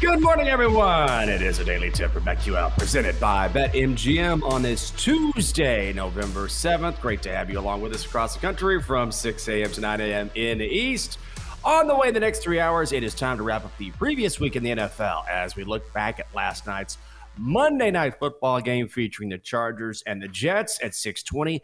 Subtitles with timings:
[0.00, 1.28] Good morning, everyone.
[1.28, 7.00] It is a daily tip from BetQL presented by BetMGM on this Tuesday, November 7th.
[7.00, 9.72] Great to have you along with us across the country from 6 a.m.
[9.72, 10.30] to 9 a.m.
[10.36, 11.18] in the East.
[11.64, 14.38] On the way, the next three hours, it is time to wrap up the previous
[14.38, 16.96] week in the NFL as we look back at last night's
[17.36, 21.60] Monday night football game featuring the Chargers and the Jets at 620.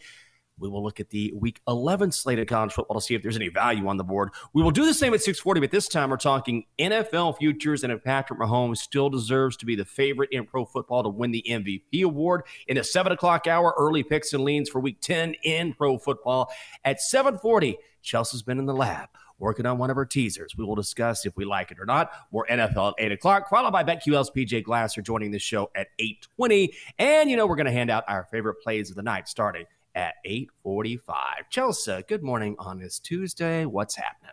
[0.58, 3.36] We will look at the week 11 slate of college football to see if there's
[3.36, 4.30] any value on the board.
[4.52, 7.92] We will do the same at 640, but this time we're talking NFL futures and
[7.92, 11.44] if Patrick Mahomes still deserves to be the favorite in pro football to win the
[11.48, 12.42] MVP award.
[12.69, 16.52] In the 7 o'clock hour, early picks and leans for week 10 in pro football.
[16.84, 19.08] At 740, Chelsea's been in the lab
[19.41, 20.56] working on one of her teasers.
[20.56, 22.12] We will discuss if we like it or not.
[22.30, 26.72] More NFL at 8 o'clock, followed by BetQL's PJ Glasser joining the show at 820.
[27.00, 29.64] And, you know, we're going to hand out our favorite plays of the night starting
[29.95, 31.48] at 8:45.
[31.50, 33.64] Chelsea, good morning on this Tuesday.
[33.64, 34.33] What's happening?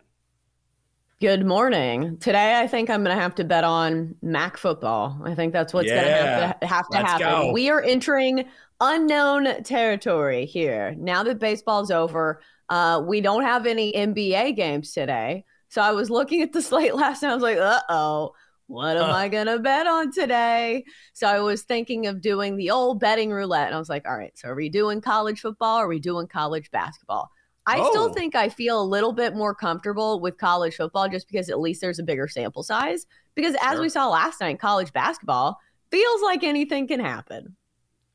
[1.20, 2.18] Good morning.
[2.18, 5.20] Today, I think I'm going to have to bet on Mac football.
[5.24, 6.02] I think that's what's Yeah.
[6.02, 7.26] going to have to Let's happen.
[7.28, 7.52] go.
[7.52, 8.44] We are entering
[8.80, 10.96] unknown territory here.
[10.98, 15.44] Now that baseball's over, uh, we don't have any NBA games today.
[15.68, 17.30] So I was looking at the slate last night.
[17.30, 18.32] I was like, uh oh,
[18.72, 19.12] what am Huh.
[19.12, 20.84] I going to bet on today?
[21.12, 23.66] So I was thinking of doing the old betting roulette.
[23.66, 25.78] And I was like, all right, so are we doing college football?
[25.78, 27.30] Or are we doing college basketball?
[27.66, 27.90] I Oh.
[27.90, 31.60] still think I feel a little bit more comfortable with college football just because at
[31.60, 33.06] least there's a bigger sample size.
[33.34, 33.80] Because as Sure.
[33.82, 35.58] we saw last night, college basketball
[35.90, 37.54] feels like anything can happen.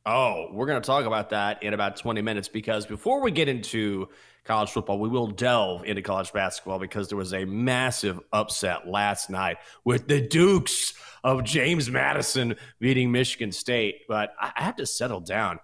[0.06, 3.48] Oh, we're going to talk about that in about 20 minutes because before we get
[3.50, 4.08] into
[4.48, 9.30] college football, we will delve into college basketball because there was a massive upset last
[9.30, 10.94] night with the Dukes
[11.24, 14.02] of James Madison beating Michigan State.
[14.08, 15.60] But I have to settle down.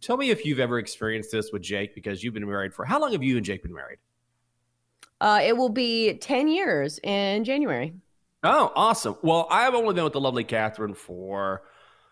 [0.00, 3.00] Tell me if you've ever experienced this with Jake because you've been married for how
[3.00, 3.98] long have you and Jake been married?
[5.20, 7.92] Uh, it will be 10 years in January.
[8.42, 9.16] Oh, awesome.
[9.22, 11.62] Well, I've only been with the lovely Catherine for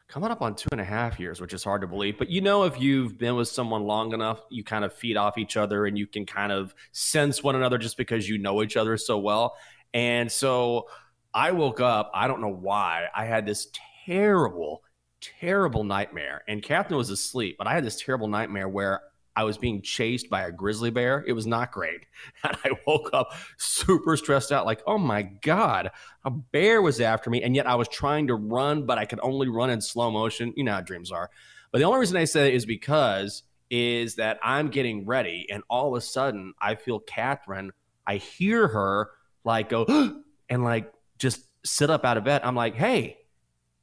[0.08, 2.18] coming up on two and a half years, which is hard to believe.
[2.18, 5.36] But you know, if you've been with someone long enough, you kind of feed off
[5.36, 8.76] each other and you can kind of sense one another just because you know each
[8.76, 9.56] other so well.
[9.92, 10.88] And so
[11.34, 13.68] I woke up, I don't know why, I had this
[14.06, 14.82] terrible,
[15.20, 16.42] terrible nightmare.
[16.48, 19.02] And Catherine was asleep, but I had this terrible nightmare where
[19.38, 21.22] I was being chased by a grizzly bear.
[21.24, 22.00] It was not great.
[22.42, 25.92] And I woke up super stressed out, like, oh my God,
[26.24, 27.44] a bear was after me.
[27.44, 30.52] And yet I was trying to run, but I could only run in slow motion.
[30.56, 31.30] You know how dreams are.
[31.70, 35.62] But the only reason I say it is because is that I'm getting ready, and
[35.70, 37.70] all of a sudden I feel Catherine,
[38.08, 39.10] I hear her
[39.44, 39.86] like go
[40.48, 42.40] and like just sit up out of bed.
[42.42, 43.18] I'm like, hey,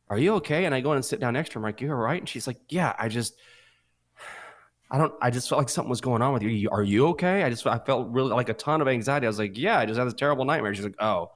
[0.09, 0.65] are you okay?
[0.65, 1.59] And I go in and sit down next to her.
[1.59, 2.19] I'm like, you're all right?
[2.19, 3.35] And she's like, yeah, I just
[4.95, 5.13] I don't.
[5.21, 6.69] I just felt like something was going on with you.
[6.71, 7.43] Are you okay?
[7.43, 9.25] I just I felt really like a ton of anxiety.
[9.25, 10.73] I was like, yeah, I just had this terrible nightmare.
[10.73, 11.31] She's like, oh,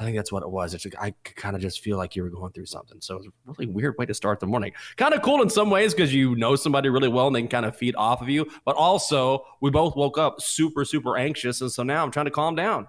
[0.00, 0.74] I think that's what it was.
[0.74, 3.00] It's like I kind of just feel like you were going through something.
[3.00, 4.72] So it was a really weird way to start the morning.
[4.96, 7.48] Kind of cool in some ways because you know somebody really well and they can
[7.48, 8.50] kind of feed off of you.
[8.64, 12.32] But also, we both woke up super super anxious, and so now I'm trying to
[12.32, 12.88] calm down.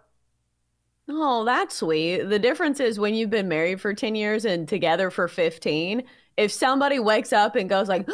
[1.07, 2.23] Oh, that's sweet.
[2.23, 6.03] The difference is when you've been married for 10 years and together for 15,
[6.37, 8.07] if somebody wakes up and goes like,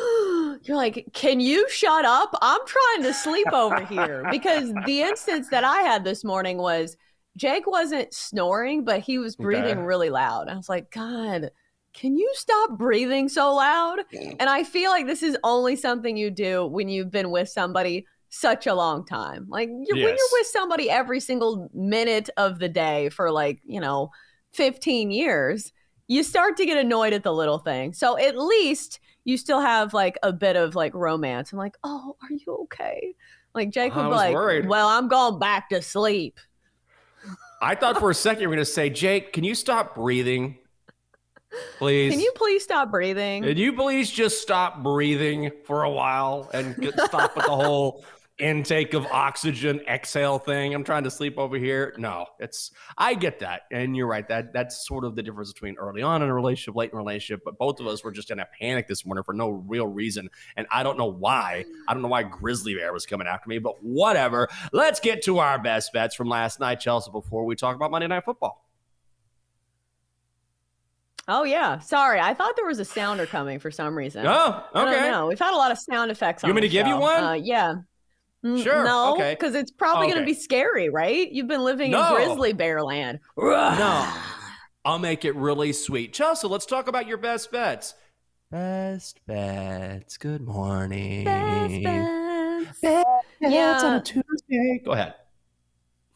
[0.68, 2.36] you're like, can you shut up?
[2.42, 4.26] I'm trying to sleep over here.
[4.26, 6.98] Because the instance that I had this morning was
[7.38, 9.86] Jake wasn't snoring, but he was breathing Okay.
[9.86, 10.48] really loud.
[10.48, 11.52] I was like, God,
[11.94, 14.00] can you stop breathing so loud?
[14.40, 18.06] And I feel like this is only something you do when you've been with somebody
[18.30, 19.46] such a long time.
[19.50, 23.80] Like you're, when you're with somebody every single minute of the day for like, you
[23.80, 24.10] know,
[24.54, 25.72] 15 years,
[26.08, 27.94] you start to get annoyed at the little thing.
[27.94, 31.52] So at least you still have like a bit of like romance.
[31.52, 33.14] I'm like, oh, are you okay?
[33.54, 34.68] Like Jake would be like, worried.
[34.68, 36.40] "Well, I'm going back to sleep."
[37.62, 40.58] I thought for a second you were going to say, Jake, can you stop breathing?
[41.78, 42.12] Please.
[42.12, 43.44] Can you please stop breathing?
[43.44, 48.04] Can you please just stop breathing for a while and get, stop with the whole
[48.38, 50.74] intake of oxygen exhale thing?
[50.74, 51.94] I'm trying to sleep over here.
[51.98, 54.28] No, it's I get that, and you're right.
[54.28, 56.98] That that's sort of the difference between early on in a relationship, late in a
[56.98, 57.42] relationship.
[57.46, 60.30] But both of us were just in a panic this morning for no real reason,
[60.56, 61.66] and I don't know why.
[61.88, 64.50] I don't know why Grizzly Bear was coming after me, but whatever.
[64.74, 67.12] Let's get to our best bets from last night, Chelsea.
[67.12, 68.66] Before we talk about Monday Night Football.
[71.28, 72.20] oh yeah, sorry.
[72.20, 74.26] I thought there was a sounder coming for some reason.
[74.26, 75.10] Oh, I don't okay.
[75.10, 75.28] know.
[75.28, 76.44] We've had a lot of sound effects.
[76.44, 77.24] You on want me to give you one?
[77.24, 77.76] Uh, yeah.
[78.62, 79.34] Sure, No, okay.
[79.34, 81.32] because it's probably going to be scary, right?
[81.32, 82.16] You've been living No.
[82.16, 83.20] in grizzly bear land.
[83.38, 84.14] No.
[84.86, 86.14] I'll make it really sweet.
[86.14, 87.96] Chelsea, let's talk about your best bets.
[88.52, 90.18] Best bets.
[90.18, 91.24] Good morning.
[91.26, 92.80] Best bets.
[92.82, 93.06] Bets
[93.42, 93.82] Yeah.
[93.84, 94.82] on a Tuesday.
[94.86, 95.16] Go ahead.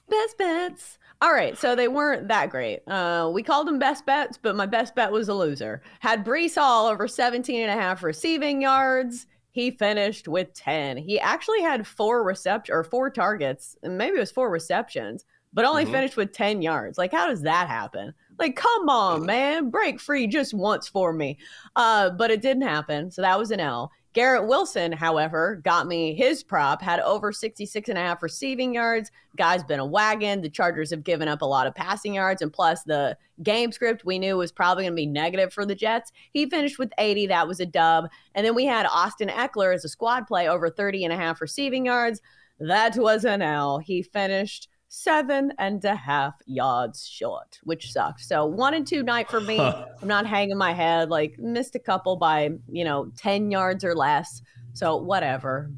[0.08, 0.98] Best bets.
[1.22, 2.82] All right, so they weren't that great.
[2.88, 5.82] Uh, we called them best bets, but my best bet was a loser.
[6.00, 9.26] Had Breece Hall over 17 and a half receiving yards.
[9.60, 10.96] He finished with 10.
[10.96, 15.66] He actually had four reception or four targets, and maybe it was four receptions, but
[15.66, 15.92] only Mhm.
[15.92, 16.98] finished with 10 yards.
[16.98, 18.14] Like, how does that happen?
[18.38, 21.38] Like, come on, man, break free just once for me.
[21.76, 23.92] Uh, but it didn't happen, so that was an L.
[24.14, 29.12] Garrett Wilson, however, got me his prop, had over 66 and a half receiving yards.
[29.38, 30.42] Guy's been a wagon.
[30.42, 34.06] The Chargers have given up a lot of passing yards, and plus the game script
[34.06, 36.12] we knew was probably going to be negative for the Jets.
[36.32, 37.28] He finished with 80.
[37.28, 38.10] That was a dub.
[38.34, 41.40] And then we had Austin Ekeler as a squad play over 30 and a half
[41.40, 42.20] receiving yards.
[42.60, 43.78] That was an L.
[43.78, 48.22] He finished seven and a half yards short, which sucked.
[48.22, 49.60] So one and two night for me.
[50.02, 51.10] I'm not hanging my head.
[51.10, 54.42] Like missed a couple by, you know, 10 yards or less.
[54.74, 55.72] So whatever.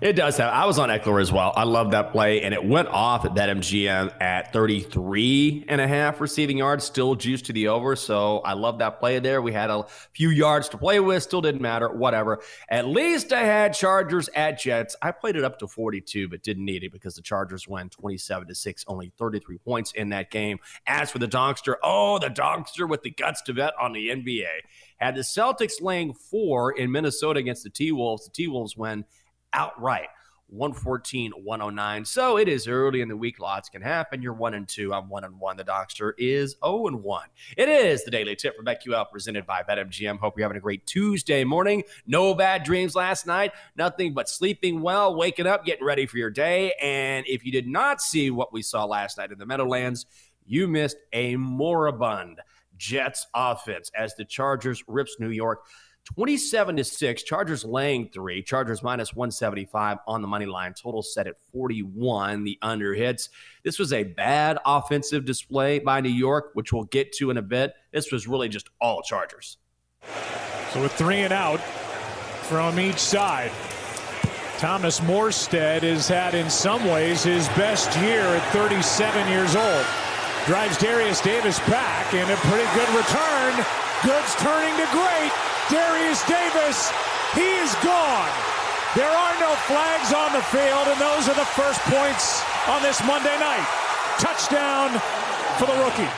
[0.00, 0.52] It does have.
[0.52, 1.52] I was on Ekeler as well.
[1.56, 5.88] I love that play, and it went off at that MGM at 33 and a
[5.88, 7.96] half receiving yards, still juiced to the over.
[7.96, 9.40] So I love that play there.
[9.40, 12.40] We had a few yards to play with, still didn't matter, whatever.
[12.68, 14.94] At least I had Chargers at Jets.
[15.00, 18.48] I played it up to 42, but didn't need it because the Chargers win 27
[18.48, 20.58] to 6, only 33 points in that game.
[20.86, 24.48] As for the Dogster, oh, the Dogster with the guts to bet on the NBA.
[25.04, 28.24] Had the Celtics laying four in Minnesota against the T Wolves.
[28.24, 29.04] The T Wolves win
[29.52, 30.08] outright
[30.46, 33.38] 114 109 so it is early in the week.
[33.38, 34.22] Lots can happen.
[34.22, 34.94] You're one and two.
[34.94, 35.58] I'm one and one.
[35.58, 37.28] The doctor is 0 and 1
[37.58, 40.20] it is the daily tip from BetQL presented by BetMGM.
[40.20, 41.82] Hope you're having a great Tuesday morning.
[42.06, 43.52] No bad dreams last night.
[43.76, 46.72] Nothing but sleeping well waking up getting ready for your day.
[46.80, 50.06] And if you did not see what we saw last night in the Meadowlands
[50.46, 52.40] you missed a moribund
[52.76, 55.64] Jets offense as the Chargers rips New York
[56.04, 57.22] 27 to 6.
[57.22, 58.42] Chargers laying three.
[58.42, 60.74] Chargers minus 175 on the money line.
[60.74, 62.44] Total set at 41.
[62.44, 63.30] The under hits.
[63.64, 67.42] This was a bad offensive display by New York, which we'll get to in a
[67.42, 67.74] bit.
[67.92, 69.56] This was really just all Chargers.
[70.72, 73.50] So with three and out from each side,
[74.58, 80.03] Thomas Morstead has had in some ways his best year at 37 years old.
[80.46, 83.52] Drives Darius Davis back and a pretty good return.
[84.04, 85.32] Goods turning to great.
[85.70, 86.92] Darius Davis,
[87.32, 88.28] he is gone.
[88.94, 93.02] There are no flags on the field, and those are the first points on this
[93.06, 93.66] Monday night.
[94.18, 94.90] Touchdown
[95.56, 96.12] for the rookie.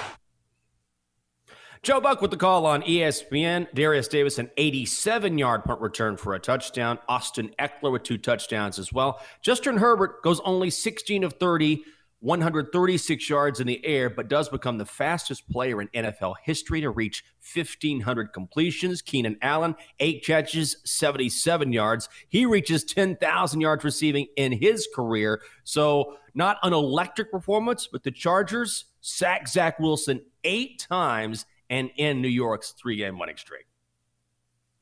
[1.84, 3.68] Joe Buck with the call on ESPN.
[3.74, 6.98] Darius Davis, an 87 yard punt return for a touchdown.
[7.08, 9.20] Austin Ekeler with two touchdowns as well.
[9.40, 11.84] Justin Herbert goes only 16 of 30,
[12.20, 16.90] 136 yards in the air, but does become the fastest player in NFL history to
[16.90, 19.02] reach 1,500 completions.
[19.02, 22.08] Keenan Allen, eight catches, 77 yards.
[22.28, 25.42] He reaches 10,000 yards receiving in his career.
[25.64, 32.22] So, not an electric performance, but the Chargers sack Zach Wilson eight times and end
[32.22, 33.66] New York's three game winning streak.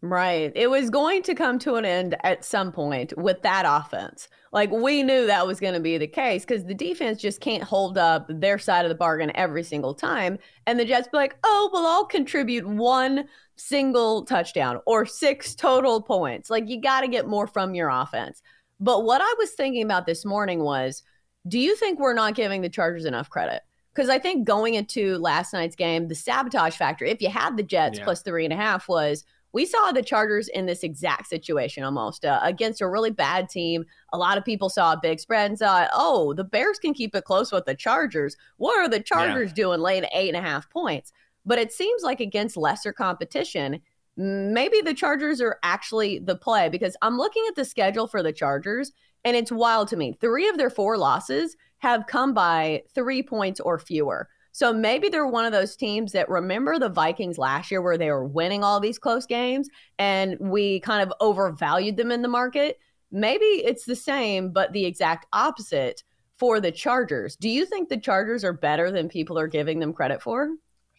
[0.04, 0.52] Right.
[0.54, 4.28] It was going to come to an end at some point with that offense.
[4.54, 7.64] Like we knew that was going to be the case because the defense just can't
[7.64, 10.38] hold up their side of the bargain every single time.
[10.68, 13.24] And the Jets be like, oh, well, I'll contribute one
[13.56, 16.50] single touchdown or six total points.
[16.50, 18.42] Like you got to get more from your offense.
[18.78, 21.02] But what I was thinking about this morning was
[21.48, 23.62] do you think we're not giving the Chargers enough credit?
[23.92, 27.62] Because I think going into last night's game, the sabotage factor, if you had the
[27.64, 28.04] Jets Yeah.
[28.04, 32.24] plus three and a half, was we saw the Chargers in this exact situation almost
[32.24, 33.84] uh, against a really bad team.
[34.12, 37.14] A lot of people saw a big spread and thought, oh, the Bears can keep
[37.14, 38.36] it close with the Chargers.
[38.56, 41.12] What are the Chargers doing laying eight and a half points?
[41.46, 43.80] But it seems like against lesser competition,
[44.16, 48.32] maybe the Chargers are actually the play because I'm looking at the schedule for the
[48.32, 48.90] Chargers
[49.24, 50.16] and it's wild to me.
[50.20, 54.28] Three of their four losses have come by three points or fewer.
[54.54, 58.08] So maybe they're one of those teams that remember the Vikings last year where they
[58.12, 59.68] were winning all these close games
[59.98, 62.78] and we kind of overvalued them in the market.
[63.10, 66.04] Maybe it's the same, but the exact opposite
[66.38, 67.34] for the Chargers.
[67.34, 70.50] Do you think the Chargers are better than people are giving them credit for?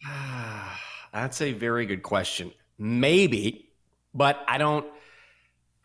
[1.14, 2.52] That's a very good question.
[2.76, 3.70] Maybe,
[4.12, 4.84] but I don't.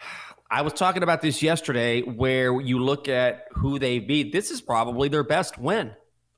[0.51, 4.33] I was talking about this yesterday where you look at who they beat.
[4.33, 5.91] This is probably their best win,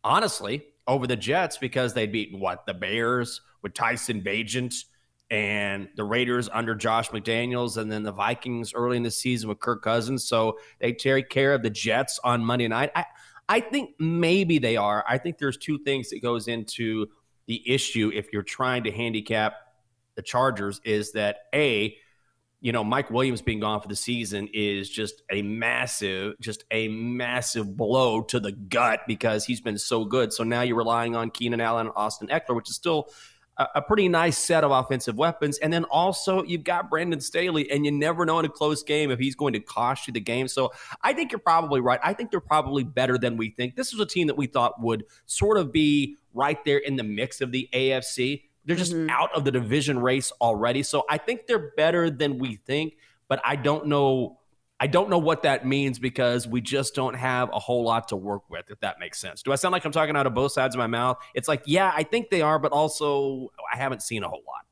[0.03, 2.65] honestly, over the Jets because they beat what?
[2.65, 4.85] The Bears with Tyson Bagent
[5.31, 9.59] and the Raiders under Josh McDaniels and then the Vikings early in the season with
[9.59, 10.25] Kirk Cousins.
[10.25, 12.91] So they take care of the Jets on Monday night.
[12.95, 13.05] I,
[13.49, 15.03] I think maybe they are.
[15.07, 17.07] I think there's two things that goes into
[17.47, 19.55] the issue if you're trying to handicap
[20.15, 21.95] the Chargers is that a
[22.63, 26.88] you know Mike Williams being gone for the season is just a massive just a
[26.88, 30.32] massive blow to the gut because he's been so good.
[30.32, 33.10] So now you're relying on Keenan Allen and Austin Ekeler, which is still
[33.58, 35.58] a, a pretty nice set of offensive weapons.
[35.58, 39.12] And then also you've got Brandon Staley, and you never know in a close game
[39.12, 40.48] if he's going to cost you the game.
[40.48, 42.00] So I think you're probably right.
[42.01, 43.75] I think they're probably better than we think.
[43.75, 47.03] This was a team that we thought would sort of be right there in the
[47.03, 48.43] mix of the AFC.
[48.65, 49.10] They're just mm-hmm.
[49.10, 50.84] out of the division race already.
[50.84, 54.39] So I think they're better than we think, but I don't know.
[54.79, 58.17] I don't know what that means because we just don't have a whole lot to
[58.17, 59.41] work with, if that makes sense.
[59.41, 61.17] Do I sound like I'm talking out of both sides of my mouth?
[61.34, 64.65] It's like, yeah, I think they are, but also I haven't seen a whole lot.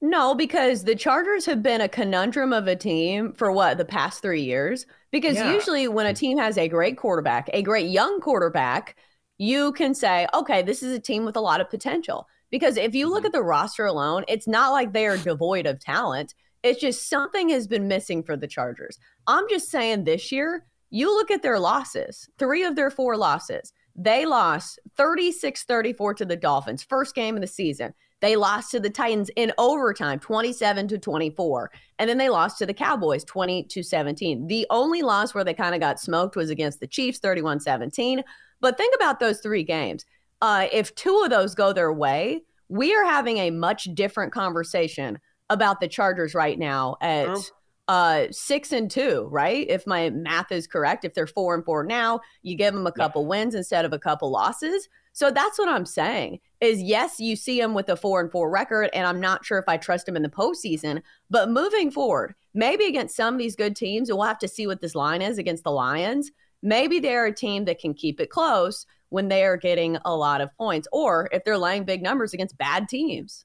[0.00, 4.20] No, because the Chargers have been a conundrum of a team for what, the past
[4.20, 4.84] three years?
[5.12, 5.52] Because yeah.
[5.52, 8.96] usually when a team has a great quarterback, a great young quarterback,
[9.38, 12.26] you can say, okay, this is a team with a lot of potential.
[12.52, 13.26] Because if you look mm-hmm.
[13.26, 16.34] at the roster alone, it's not like they are devoid of talent.
[16.62, 19.00] It's just something has been missing for the Chargers.
[19.26, 23.72] I'm just saying this year, you look at their losses, three of their four losses.
[23.96, 27.94] They lost 36 34 to the Dolphins, first game of the season.
[28.20, 31.72] They lost to the Titans in overtime, 27 to 24.
[31.98, 34.46] And then they lost to the Cowboys, 20 to 17.
[34.46, 38.22] The only loss where they kind of got smoked was against the Chiefs, 31 17.
[38.60, 40.04] But think about those three games.
[40.42, 45.18] Uh, if two of those go their way, we are having a much different conversation
[45.48, 47.38] about the Chargers right now at
[47.86, 49.66] uh, six and two, right?
[49.68, 52.92] If my math is correct, if they're four and four now, you give them a
[52.92, 53.28] couple yeah.
[53.28, 54.88] wins instead of a couple losses.
[55.12, 58.50] So that's what I'm saying is yes, you see them with a four and four
[58.50, 61.02] record, and I'm not sure if I trust them in the postseason.
[61.30, 64.80] But moving forward, maybe against some of these good teams, we'll have to see what
[64.80, 66.32] this line is against the Lions.
[66.62, 70.40] Maybe they're a team that can keep it close when they are getting a lot
[70.40, 73.44] of points, or if they're laying big numbers against bad teams.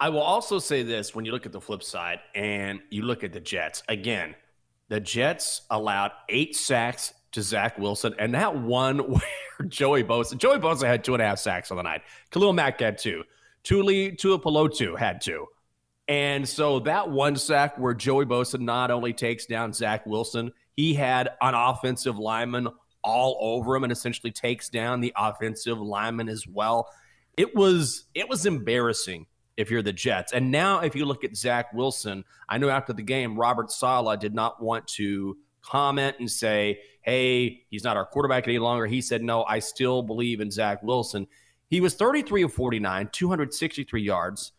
[0.00, 3.22] I will also say this when you look at the flip side and you look
[3.22, 4.34] at the Jets, again,
[4.88, 10.58] the Jets allowed eight sacks to Zach Wilson, and that one where Joey Bosa, Joey
[10.58, 12.02] Bosa had two and a half sacks on the night.
[12.30, 13.24] Khalil Mack had two.
[13.62, 15.46] Tuli Tuipulotu had two.
[16.08, 20.94] And so that one sack where Joey Bosa not only takes down Zach Wilson, he
[20.94, 22.68] had an offensive lineman
[23.02, 26.88] all over him and essentially takes down the offensive lineman as well.
[27.36, 30.32] It was it was embarrassing if you're the Jets.
[30.32, 34.18] And now if you look at Zach Wilson, I know after the game, Robert Saleh
[34.18, 38.86] did not want to comment and say, hey, he's not our quarterback any longer.
[38.86, 41.26] He said, no, I still believe in Zach Wilson.
[41.68, 44.52] He was 33 of 49, 263 yards,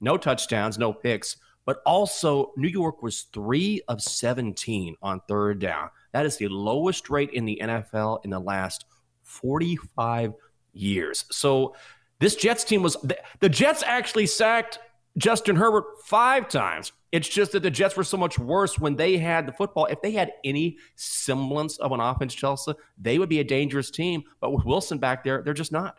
[0.00, 5.90] no touchdowns, no picks, but also New York was three of 17 on third down.
[6.12, 8.86] That is the lowest rate in the NFL in the last
[9.22, 10.34] 45
[10.72, 11.24] years.
[11.30, 11.74] So
[12.20, 14.78] this Jets team was the, the Jets actually sacked
[15.16, 16.92] Justin Herbert five times.
[17.10, 19.86] It's just that the Jets were so much worse when they had the football.
[19.86, 24.22] If they had any semblance of an offense, Chelsea, they would be a dangerous team.
[24.40, 25.98] But with Wilson back there, they're just not.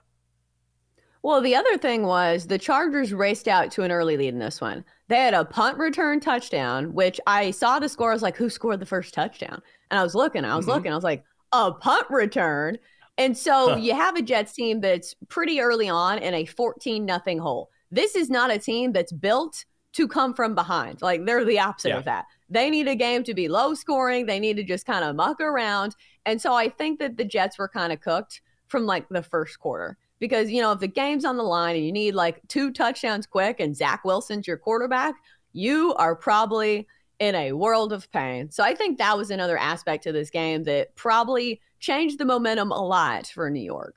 [1.21, 4.61] Well, the other thing was the Chargers raced out to an early lead in this
[4.61, 4.85] one.
[5.09, 8.11] They had a punt return touchdown, which I saw the score.
[8.11, 9.61] I was like, who scored the first touchdown?
[9.91, 10.75] And I was looking, I was mm-hmm.
[10.75, 12.77] looking, I was like, a punt return.
[13.17, 17.39] And so you have a Jets team that's pretty early on in a 14 nothing
[17.39, 17.69] hole.
[17.91, 21.01] This is not a team that's built to come from behind.
[21.01, 21.97] Like they're the opposite yeah.
[21.97, 22.25] of that.
[22.49, 24.25] They need a game to be low scoring.
[24.25, 25.95] They need to just kind of muck around.
[26.25, 29.59] And so I think that the Jets were kind of cooked from like the first
[29.59, 32.71] quarter because, you know, if the game's on the line and you need like two
[32.71, 35.15] touchdowns quick and Zach Wilson's your quarterback,
[35.53, 36.87] you are probably
[37.19, 38.49] in a world of pain.
[38.51, 42.71] So I think that was another aspect to this game that probably changed the momentum
[42.71, 43.95] a lot for New York.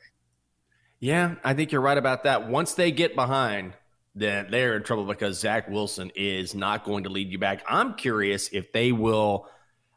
[1.00, 2.48] Yeah, I think you're right about that.
[2.48, 3.74] Once they get behind,
[4.14, 7.64] then they're in trouble because Zach Wilson is not going to lead you back.
[7.68, 9.48] I'm curious if they will.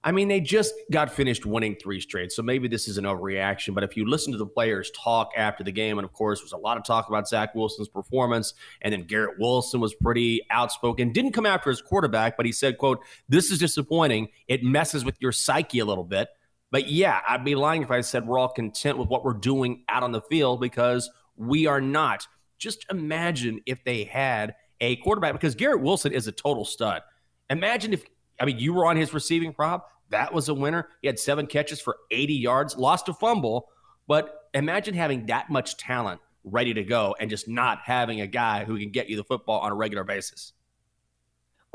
[0.06, 3.74] I mean, they just got finished winning three straight, so maybe this is an overreaction.
[3.74, 6.46] But if you listen to the players talk after the game, and of course, there
[6.46, 10.42] was a lot of talk about Zach Wilson's performance, and then Garrett Wilson was pretty
[10.52, 14.28] outspoken, didn't come after his quarterback, but he said, "quote This is disappointing.
[14.48, 16.30] It messes with your psyche a little bit."
[16.70, 19.86] But yeah, I'd be lying if I said we're all content with what we're doing
[19.90, 22.28] out on the field because we are not.
[22.60, 27.02] Just imagine if they had a quarterback because Garrett Wilson is a total stud.
[27.50, 28.04] Imagine if
[28.40, 30.90] I mean you were on his receiving prop, that was a winner.
[31.02, 33.70] He had seven catches for 80 yards, lost a fumble,
[34.08, 38.64] but imagine having that much talent ready to go and just not having a guy
[38.66, 40.54] who can get you the football on a regular basis.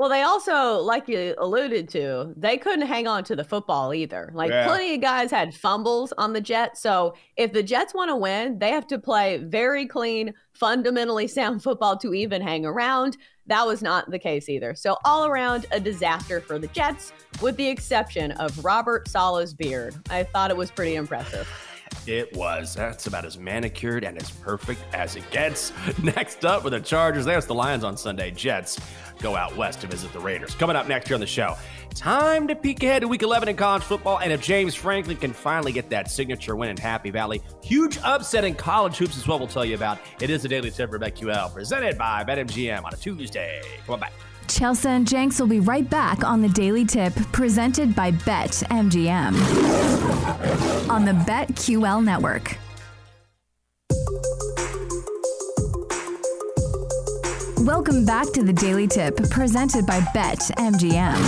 [0.01, 4.31] Well, they also, like you alluded to, they couldn't hang on to the football either.
[4.33, 4.65] Like Yeah.
[4.65, 6.81] plenty of guys had fumbles on the Jets.
[6.81, 11.61] So if the Jets want to win, they have to play very clean, fundamentally sound
[11.61, 13.15] football to even hang around.
[13.45, 14.73] That was not the case either.
[14.73, 19.93] So all around a disaster for the Jets, with the exception of Robert Saleh's beard.
[20.09, 21.47] I thought it was pretty impressive.
[22.07, 22.73] It was.
[22.73, 25.71] That's about as manicured and as perfect as it gets.
[26.03, 28.31] Next up with the Chargers, there's the Lions on Sunday.
[28.31, 28.79] Jets
[29.21, 30.55] go out west to visit the Raiders.
[30.55, 31.55] Coming up next year on the show,
[31.93, 34.19] time to peek ahead to week 11 in college football.
[34.19, 38.43] And if James Franklin can finally get that signature win in Happy Valley, huge upset
[38.43, 39.99] in college hoops is what we'll tell you about.
[40.19, 43.61] It is a daily tip for BetQL presented by BetMGM on a Tuesday.
[43.85, 44.13] Come on back.
[44.47, 49.33] Chelsea and Jenks will be right back on the Daily Tip presented by Bet MGM
[50.89, 52.57] on the BetQL network.
[57.65, 61.21] Welcome back to the Daily Tip presented by Bet MGM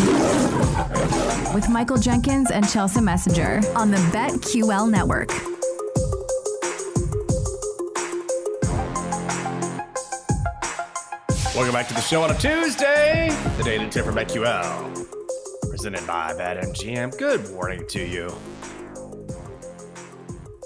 [1.54, 5.53] with Michael Jenkins and Chelsea Messenger on the BetQL network.
[11.56, 13.30] Welcome back to the show on a Tuesday.
[13.58, 15.70] The daily tip from BetQL.
[15.70, 17.16] Presented by BetMGM.
[17.16, 18.36] Good morning to you.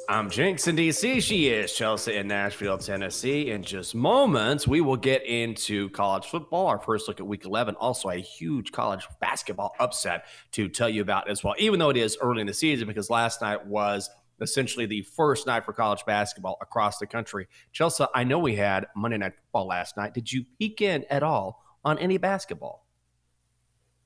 [0.08, 1.22] I'm Jenks in DC.
[1.22, 3.52] She is Chelsea in Nashville, Tennessee.
[3.52, 6.68] In just moments, we will get into college football.
[6.68, 7.76] Our first look at week 11.
[7.76, 11.98] Also, a huge college basketball upset to tell you about as well, even though it
[11.98, 14.10] is early in the season, because last night was
[14.42, 17.48] essentially the first night for college basketball across the country.
[17.72, 20.14] Chelsea, I know we had Monday Night Football last night.
[20.14, 22.86] Did you peek in at all on any basketball?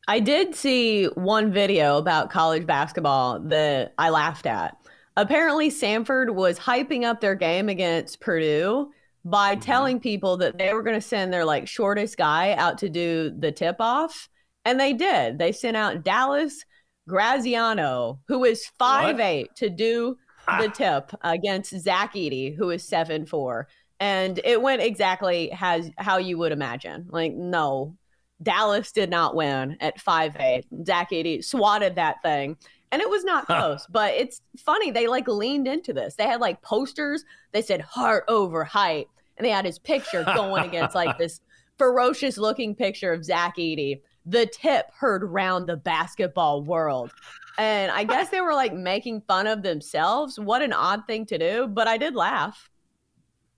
[0.07, 4.75] I did see one video about college basketball that I laughed at.
[5.15, 8.91] Apparently, Samford was hyping up their game against Purdue
[9.23, 9.61] by mm-hmm.
[9.61, 13.31] telling people that they were going to send their like shortest guy out to do
[13.37, 14.29] the tip off.
[14.65, 15.37] And they did.
[15.37, 16.65] They sent out Dallas
[17.07, 20.61] Graziano, who is five eight, to do ah.
[20.61, 23.67] the tip against Zach Edey, who is seven four.
[23.99, 27.07] And it went exactly as how you would imagine.
[27.09, 27.95] Like, no,
[28.41, 30.65] Dallas did not win at five eight.
[30.85, 32.57] Zach Edey swatted that thing.
[32.91, 34.91] And it was not close, but it's funny.
[34.91, 36.15] They like leaned into this.
[36.15, 37.23] They had like posters.
[37.53, 39.07] They said heart over height.
[39.37, 41.39] And they had his picture going against like this
[41.77, 44.01] ferocious looking picture of Zach Edey.
[44.25, 47.11] The tip heard round the basketball world.
[47.57, 50.39] And I guess they were like making fun of themselves.
[50.39, 52.69] What an odd thing to do, but I did laugh.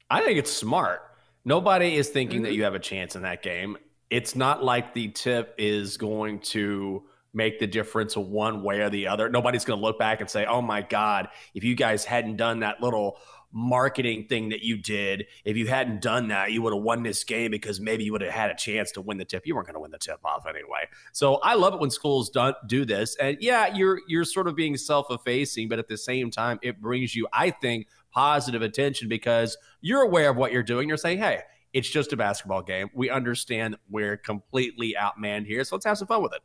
[0.09, 1.01] I think it's smart.
[1.45, 2.57] Nobody is thinking that mm-hmm.
[2.57, 3.77] you have a chance in that game.
[4.09, 9.07] It's not like the tip is going to make the difference one way or the
[9.07, 9.29] other.
[9.29, 12.59] Nobody's going to look back and say, oh my God, if you guys hadn't done
[12.59, 13.17] that little
[13.53, 17.23] marketing thing that you did, if you hadn't done that, you would have won this
[17.23, 19.45] game because maybe you would have had a chance to win the tip.
[19.45, 20.87] You weren't going to win the tip off anyway.
[21.11, 23.15] So I love it when schools don't do this.
[23.17, 27.15] And yeah, you're you're sort of being self-effacing, but at the same time, it brings
[27.15, 30.87] you, I think, positive attention because you're aware of what you're doing.
[30.87, 31.41] You're saying, hey,
[31.73, 32.89] it's just a basketball game.
[32.93, 36.41] We understand we're completely outmanned here, so let's have some fun with it.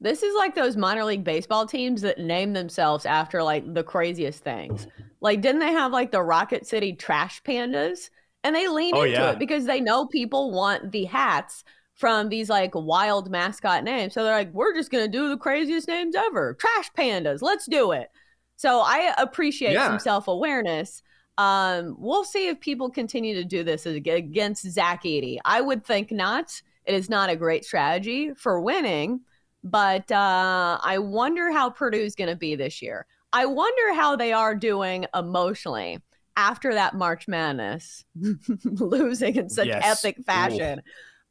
[0.00, 4.42] This is like those minor league baseball teams that name themselves after like the craziest
[4.42, 4.86] things.
[5.20, 8.08] Like, didn't they have like the Rocket City Trash Pandas?
[8.42, 9.30] And they lean Oh, into yeah.
[9.32, 11.62] it because they know people want the hats
[11.94, 14.14] from these like wild mascot names.
[14.14, 17.42] So they're like, we're just going to do the craziest names ever Trash Pandas.
[17.42, 18.08] Let's do it.
[18.56, 19.86] So I appreciate Yeah.
[19.88, 21.02] some self awareness.
[21.36, 25.36] Um, we'll see if people continue to do this against Zach Edey.
[25.44, 26.62] I would think not.
[26.86, 29.20] It is not a great strategy for winning,
[29.64, 33.06] but uh, I wonder how Purdue's going to be this year.
[33.32, 35.98] I wonder how they are doing emotionally
[36.36, 38.04] after that March Madness,
[38.64, 40.04] losing in such Yes.
[40.04, 40.80] epic fashion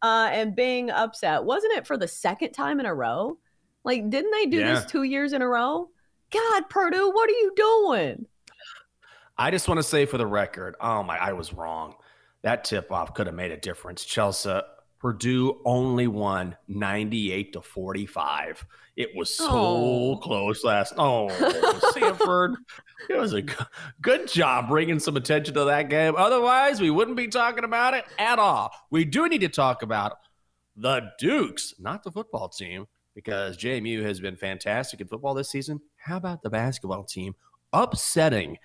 [0.02, 1.44] uh, and being upset.
[1.44, 3.38] Wasn't it for the second time in a row?
[3.84, 4.76] Like, didn't they do Yeah.
[4.76, 5.90] this two years in a row?
[6.32, 8.26] God, Purdue, what are you doing?
[9.38, 11.96] I just want to say for the record, oh my, I was wrong.
[12.44, 14.06] that tip off could have made a difference.
[14.06, 14.60] Chelsea,
[15.00, 18.66] Purdue only won 98 to 45.
[18.98, 20.20] It was so oh.
[20.22, 20.94] close last.
[20.98, 21.28] Oh,
[21.96, 22.56] Samford,
[23.10, 23.44] it was a
[24.02, 26.16] good job bringing some attention to that game.
[26.18, 28.72] Otherwise, we wouldn't be talking about it at all.
[28.92, 30.18] We do need to talk about
[30.76, 32.86] the Dukes, not the football team,
[33.16, 35.80] because JMU has been fantastic in football this season.
[35.96, 37.36] How about the basketball team
[37.72, 38.58] upsetting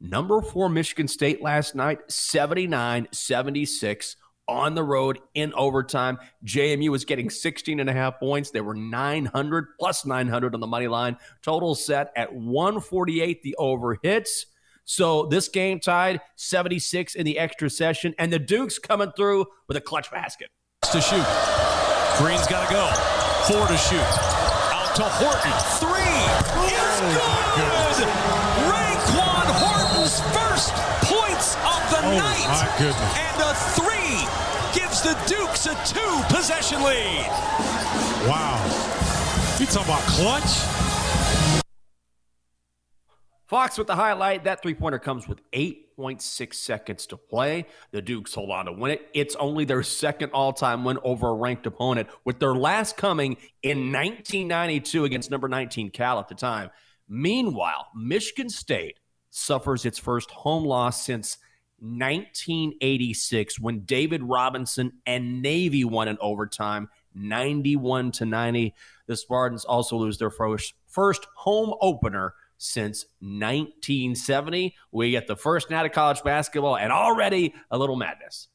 [0.00, 4.16] number four Michigan State last night, 79 76
[4.48, 6.18] on the road in overtime.
[6.44, 8.50] JMU was getting 16 and a half points.
[8.50, 11.16] They were 900 plus 900 on the money line.
[11.42, 13.42] Total set at 148.
[13.42, 14.46] The over hits.
[14.84, 19.76] So this game tied 76 in the extra session, and the Dukes coming through with
[19.76, 20.48] a clutch basket.
[20.90, 21.24] To shoot.
[22.18, 22.90] Green's got to go.
[23.46, 24.02] Four to shoot.
[24.74, 25.52] Out to Horton.
[25.78, 26.02] Three
[26.68, 28.08] is oh, good.
[28.68, 30.74] Raekwon Horton's first
[31.06, 32.46] points of the oh, night.
[32.48, 33.16] My goodness.
[33.16, 33.91] And a three
[35.02, 37.26] the Dukes a two possession lead.
[38.28, 38.56] Wow.
[39.58, 41.62] You talking about clutch?
[43.46, 44.44] Fox with the highlight.
[44.44, 47.66] That three pointer comes with 8.6 seconds to play.
[47.90, 49.08] The Dukes hold on to win it.
[49.12, 53.36] It's only their second all time win over a ranked opponent, with their last coming
[53.62, 56.70] in 1992 against number 19 Cal at the time.
[57.08, 61.38] Meanwhile, Michigan State suffers its first home loss since
[61.82, 68.74] 1986 when David Robinson and Navy won in overtime 91 to 90.
[69.06, 74.76] The Spartans also lose their first first home opener since 1970.
[74.92, 78.48] We get the first night of college basketball and already a little madness.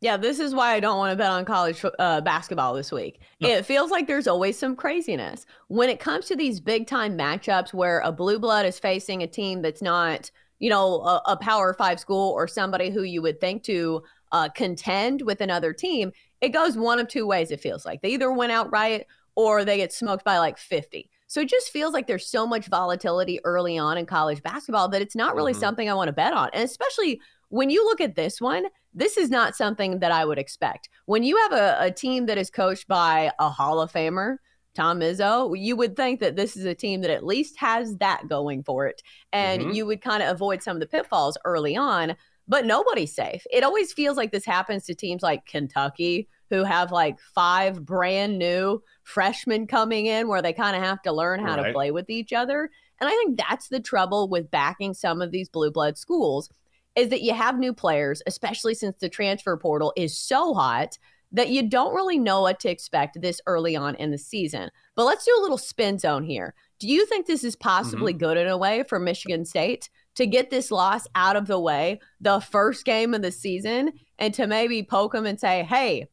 [0.00, 3.20] Yeah, this is why I don't want to bet on college uh, basketball this week.
[3.40, 3.48] No.
[3.48, 5.46] It feels like there's always some craziness.
[5.68, 9.28] When it comes to these big time matchups where a blue blood is facing a
[9.28, 13.40] team that's not you know, a, a power five school or somebody who you would
[13.40, 17.84] think to uh, contend with another team, it goes one of two ways, it feels
[17.84, 18.00] like.
[18.00, 21.10] They either win outright or they get smoked by like 50.
[21.26, 25.02] So it just feels like there's so much volatility early on in college basketball that
[25.02, 25.60] it's not really mm-hmm.
[25.60, 26.48] something I want to bet on.
[26.52, 30.38] And especially when you look at this one, this is not something that I would
[30.38, 30.88] expect.
[31.06, 34.36] When you have a, a team that is coached by a Hall of Famer,
[34.74, 38.28] Tom Izzo, you would think that this is a team that at least has that
[38.28, 39.02] going for it.
[39.32, 39.72] And mm-hmm.
[39.72, 42.16] you would kind of avoid some of the pitfalls early on,
[42.48, 43.44] but nobody's safe.
[43.52, 48.38] It always feels like this happens to teams like Kentucky, who have like five brand
[48.38, 51.68] new freshmen coming in where they kind of have to learn how right.
[51.68, 52.70] to play with each other.
[53.00, 56.50] And I think that's the trouble with backing some of these blue blood schools
[56.94, 60.98] is that you have new players, especially since the transfer portal is so hot
[61.32, 64.70] that you don't really know what to expect this early on in the season.
[64.94, 66.54] But let's do a little spin zone here.
[66.78, 68.18] Do you think this is possibly mm-hmm.
[68.18, 72.00] good in a way for Michigan State to get this loss out of the way
[72.20, 76.06] the first game of the season and to maybe poke them and say, hey,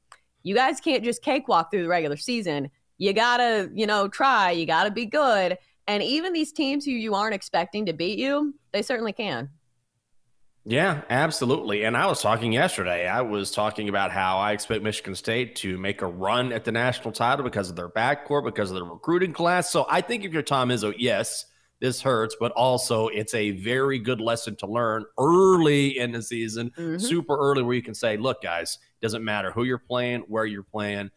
[0.43, 2.71] you guys can't just cakewalk through the regular season.
[2.97, 5.57] You got to, you know, try, you got to be good.
[5.87, 9.49] And even these teams who you aren't expecting to beat you, they certainly can.
[10.65, 11.83] Yeah, absolutely.
[11.83, 13.07] And I was talking yesterday.
[13.07, 16.71] I was talking about how I expect Michigan State to make a run at the
[16.71, 19.71] national title because of their backcourt, because of their recruiting class.
[19.71, 21.45] So I think if you're Tom Izzo, yes,
[21.79, 26.71] this hurts, but also it's a very good lesson to learn early in the season,
[26.77, 26.97] mm-hmm.
[26.97, 30.61] super early, where you can say, look, guys, doesn't matter who you're playing, where you're
[30.61, 31.09] playing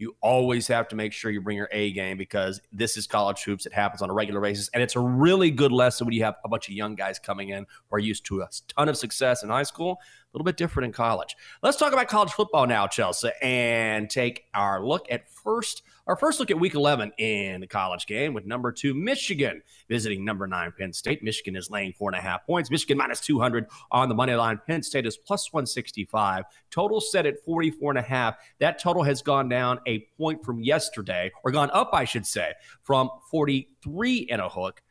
[0.00, 3.44] you always have to make sure you bring your A game because this is college
[3.44, 3.66] hoops.
[3.66, 4.70] It happens on a regular basis.
[4.72, 7.50] And it's a really good lesson when you have a bunch of young guys coming
[7.50, 10.56] in who are used to a ton of success in high school, a little bit
[10.56, 11.36] different in college.
[11.62, 16.40] Let's talk about college football now, Chelsea, and take our look at first our first
[16.40, 20.72] look at week 11 in the college game with number two, Michigan, visiting number nine,
[20.76, 21.22] Penn State.
[21.22, 22.68] Michigan is laying four and a half points.
[22.68, 24.60] Michigan minus 200 on the money line.
[24.66, 26.46] Penn State is plus 165.
[26.72, 28.34] Total set at 44 and a half.
[28.58, 32.54] That total has gone down a point from yesterday, or gone up, I should say,
[32.82, 34.82] from 43 and a hook.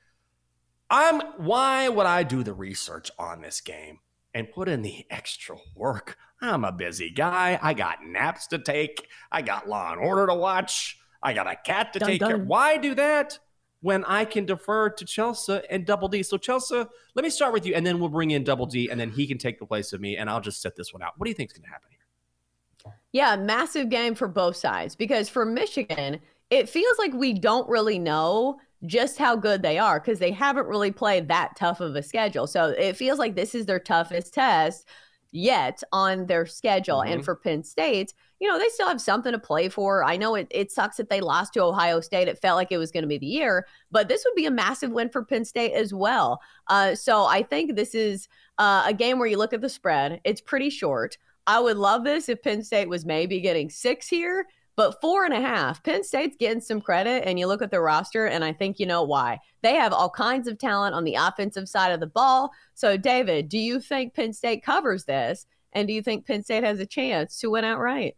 [0.90, 4.00] I'm why would I do the research on this game
[4.34, 6.16] and put in the extra work?
[6.42, 7.60] I'm a busy guy.
[7.62, 9.06] I got naps to take.
[9.34, 10.96] I got Law and Order to watch.
[11.22, 12.30] I got a cat to dun, take dun.
[12.30, 12.38] care.
[12.38, 13.40] Why do that
[13.82, 16.24] when I can defer to Chelsea and Double D?
[16.24, 19.00] So Chelsea, let me start with you, and then we'll bring in Double D, and
[19.00, 21.14] then he can take the place of me, and I'll just set this one out.
[21.18, 22.94] What do you think is going to happen here?
[23.12, 28.00] Yeah, massive game for both sides because for Michigan, it feels like we don't really
[28.00, 32.04] know just how good they are because they haven't really played that tough of a
[32.04, 32.48] schedule.
[32.48, 34.88] So it feels like this is their toughest test
[35.32, 37.00] yet on their schedule.
[37.00, 37.14] Mm-hmm.
[37.14, 40.04] And for Penn State, you know, they still have something to play for.
[40.04, 42.28] I know it, it sucks that they lost to Ohio State.
[42.28, 44.52] It felt like it was going to be the year, but this would be a
[44.52, 46.42] massive win for Penn State as well.
[46.68, 50.22] Uh, so I think this is uh, a game where you look at the spread,
[50.24, 51.18] it's pretty short.
[51.48, 55.34] I would love this if Penn State was maybe getting six here, but four and
[55.34, 55.84] a half.
[55.84, 58.86] Penn State's getting some credit, and you look at the roster, and I think you
[58.86, 59.40] know why.
[59.62, 62.52] They have all kinds of talent on the offensive side of the ball.
[62.76, 65.48] So, David, do you think Penn State covers this?
[65.74, 68.16] And do you think Penn State has a chance to win outright?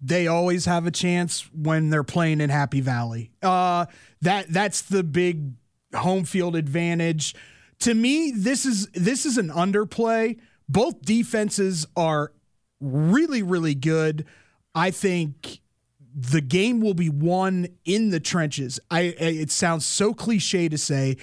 [0.00, 3.32] They always have a chance when they're playing in Happy Valley.
[3.42, 3.86] Uh,
[4.22, 5.52] that that's the big
[5.94, 7.34] home field advantage.
[7.80, 10.38] To me, this is this is an underplay.
[10.68, 12.32] Both defenses are
[12.80, 14.24] really really good.
[14.74, 15.60] I think
[16.14, 18.78] the game will be won in the trenches.
[18.90, 21.16] I it sounds so cliche to say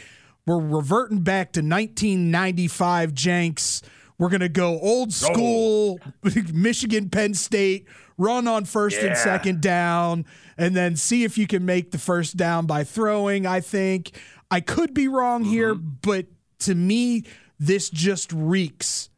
[0.46, 3.82] we're reverting back to 1995 Jenks
[4.20, 6.32] we're going to go old school oh.
[6.54, 9.10] Michigan Penn State, run on first yeah.
[9.10, 10.26] and second down,
[10.58, 13.46] and then see if you can make the first down by throwing.
[13.46, 15.52] I think I could be wrong mm-hmm.
[15.52, 16.26] here, but
[16.60, 17.26] to me,
[17.60, 19.10] this just reeks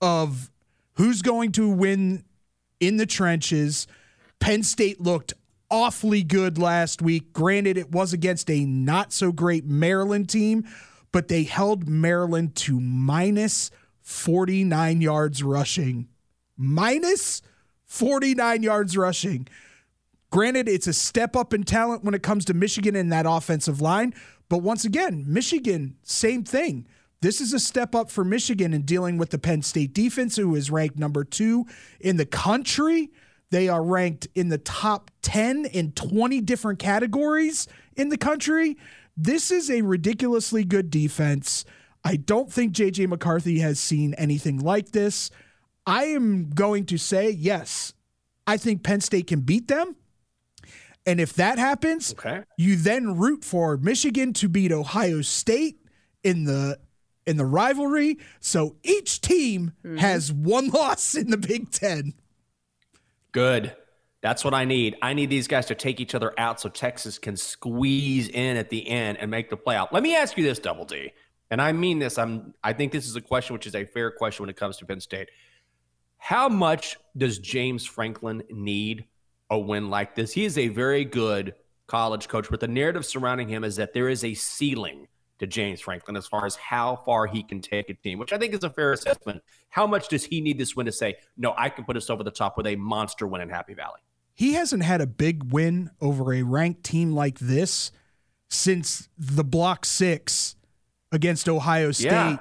[0.00, 0.50] of
[0.94, 2.24] who's going to win
[2.80, 3.86] in the trenches.
[4.38, 5.34] Penn State looked
[5.70, 7.32] awfully good last week.
[7.32, 10.64] Granted, it was against a not so great Maryland team,
[11.12, 13.70] but they held Maryland to minus
[14.06, 16.06] 49 yards rushing.
[16.56, 17.42] Minus
[17.86, 19.48] 49 yards rushing.
[20.30, 23.80] Granted, it's a step up in talent when it comes to Michigan in that offensive
[23.80, 24.14] line.
[24.48, 26.86] But once again, Michigan, same thing.
[27.20, 30.54] This is a step up for Michigan in dealing with the Penn State defense, who
[30.54, 31.66] is ranked number two
[31.98, 33.10] in the country.
[33.50, 37.66] They are ranked in the top 10 in 20 different categories
[37.96, 38.76] in the country.
[39.16, 41.64] This is a ridiculously good defense.
[42.06, 45.28] I don't think JJ McCarthy has seen anything like this.
[45.84, 47.94] I am going to say, yes,
[48.46, 49.96] I think Penn State can beat them.
[51.04, 52.44] And if that happens, okay.
[52.56, 55.80] you then root for Michigan to beat Ohio State
[56.22, 56.78] in the
[57.26, 58.18] in the rivalry.
[58.38, 59.96] So each team mm-hmm.
[59.96, 62.14] has one loss in the Big 10.
[63.32, 63.74] Good.
[64.22, 64.96] That's what I need.
[65.02, 68.70] I need these guys to take each other out so Texas can squeeze in at
[68.70, 69.90] the end and make the playoff.
[69.90, 71.12] Let me ask you this, Double D
[71.50, 74.10] and I mean this, I'm I think this is a question which is a fair
[74.10, 75.28] question when it comes to Penn State.
[76.18, 79.06] How much does James Franklin need
[79.50, 80.32] a win like this?
[80.32, 81.54] He is a very good
[81.86, 85.06] college coach, but the narrative surrounding him is that there is a ceiling
[85.38, 88.38] to James Franklin as far as how far he can take a team, which I
[88.38, 89.42] think is a fair assessment.
[89.68, 92.24] How much does he need this win to say, no, I can put us over
[92.24, 94.00] the top with a monster win in Happy Valley?
[94.34, 97.92] He hasn't had a big win over a ranked team like this
[98.48, 100.56] since the Block Six
[101.12, 102.06] against Ohio State.
[102.06, 102.38] Yeah.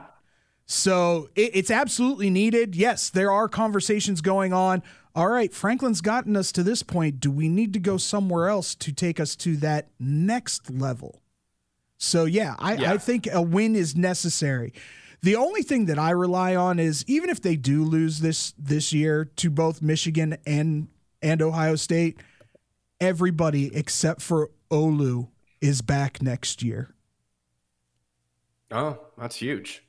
[0.66, 2.76] So it, it's absolutely needed.
[2.76, 4.82] Yes, there are conversations going on.
[5.16, 7.20] All right, Franklin's gotten us to this point.
[7.20, 11.22] Do we need to go somewhere else to take us to that next level?
[11.98, 12.92] So yeah, I, yeah.
[12.92, 14.74] I think a win is necessary.
[15.22, 18.92] The only thing that I rely on is even if they do lose this this
[18.94, 20.90] year to both Michigan and
[21.22, 22.22] and Ohio State,
[23.00, 25.30] everybody except for Olu
[25.62, 26.95] is back next year.
[28.76, 29.84] Oh, that's huge.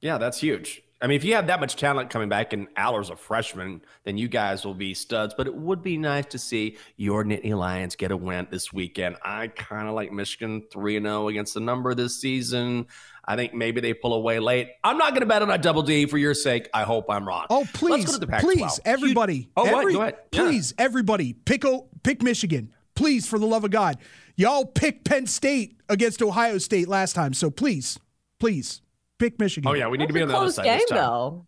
[0.00, 0.82] Yeah, that's huge.
[1.00, 4.18] I mean, if you have that much talent coming back and Allar's a freshman, then
[4.18, 5.34] you guys will be studs.
[5.36, 9.16] But it would be nice to see your Nittany Lions get a win this weekend.
[9.24, 12.86] I kind of like Michigan 3 0 against the number this season.
[13.24, 14.70] I think maybe they pull away late.
[14.82, 16.68] I'm not going to bet on a double D for your sake.
[16.74, 17.46] I hope I'm wrong.
[17.50, 18.20] Oh, please.
[18.20, 19.36] Oh, please, everybody.
[19.36, 20.30] You, oh, every, what?
[20.30, 20.50] Go ahead.
[20.50, 20.84] Please, yeah.
[20.84, 21.64] everybody, pick,
[22.02, 22.72] pick Michigan.
[22.94, 23.98] Please, for the love of God.
[24.36, 27.34] Y'all picked Penn State against Ohio State last time.
[27.34, 27.98] So please.
[28.42, 28.82] Please
[29.20, 29.70] pick Michigan.
[29.70, 30.64] Oh yeah, we need to be on the other side.
[30.64, 31.46] Game though.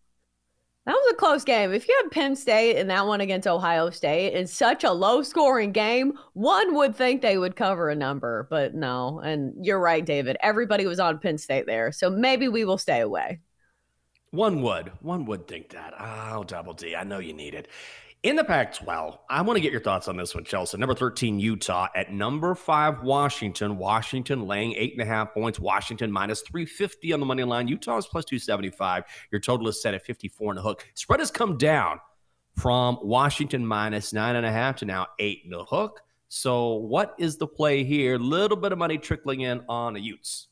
[0.87, 1.73] That was a close game.
[1.73, 5.25] If you had Penn State and that one against Ohio State in such a low
[5.25, 9.19] scoring game, one would think they would cover a number, but no.
[9.25, 10.37] And you're right, David.
[10.41, 11.91] Everybody was on Penn State there.
[11.91, 13.41] So maybe we will stay away.
[14.31, 14.93] One would.
[15.01, 15.95] One would think that.
[15.99, 16.95] Oh, double D.
[16.95, 17.67] I know you need it.
[18.25, 20.79] In the Pac 12, I want to get your thoughts on this one, Chelsea.
[20.79, 21.89] Number 13, Utah.
[21.95, 23.77] At number five, Washington.
[23.77, 25.61] Washington laying eight and a half points.
[25.61, 27.69] Washington minus 350 on the money line.
[27.69, 29.05] Utah is plus 275.
[29.31, 30.87] Your total is set at 54 and a hook.
[30.95, 32.01] Spread has come down
[32.57, 36.01] from Washington minus nine and a half to now eight and a hook.
[36.29, 38.17] So, what is the play here?
[38.17, 40.49] Little bit of money trickling in on the Utes.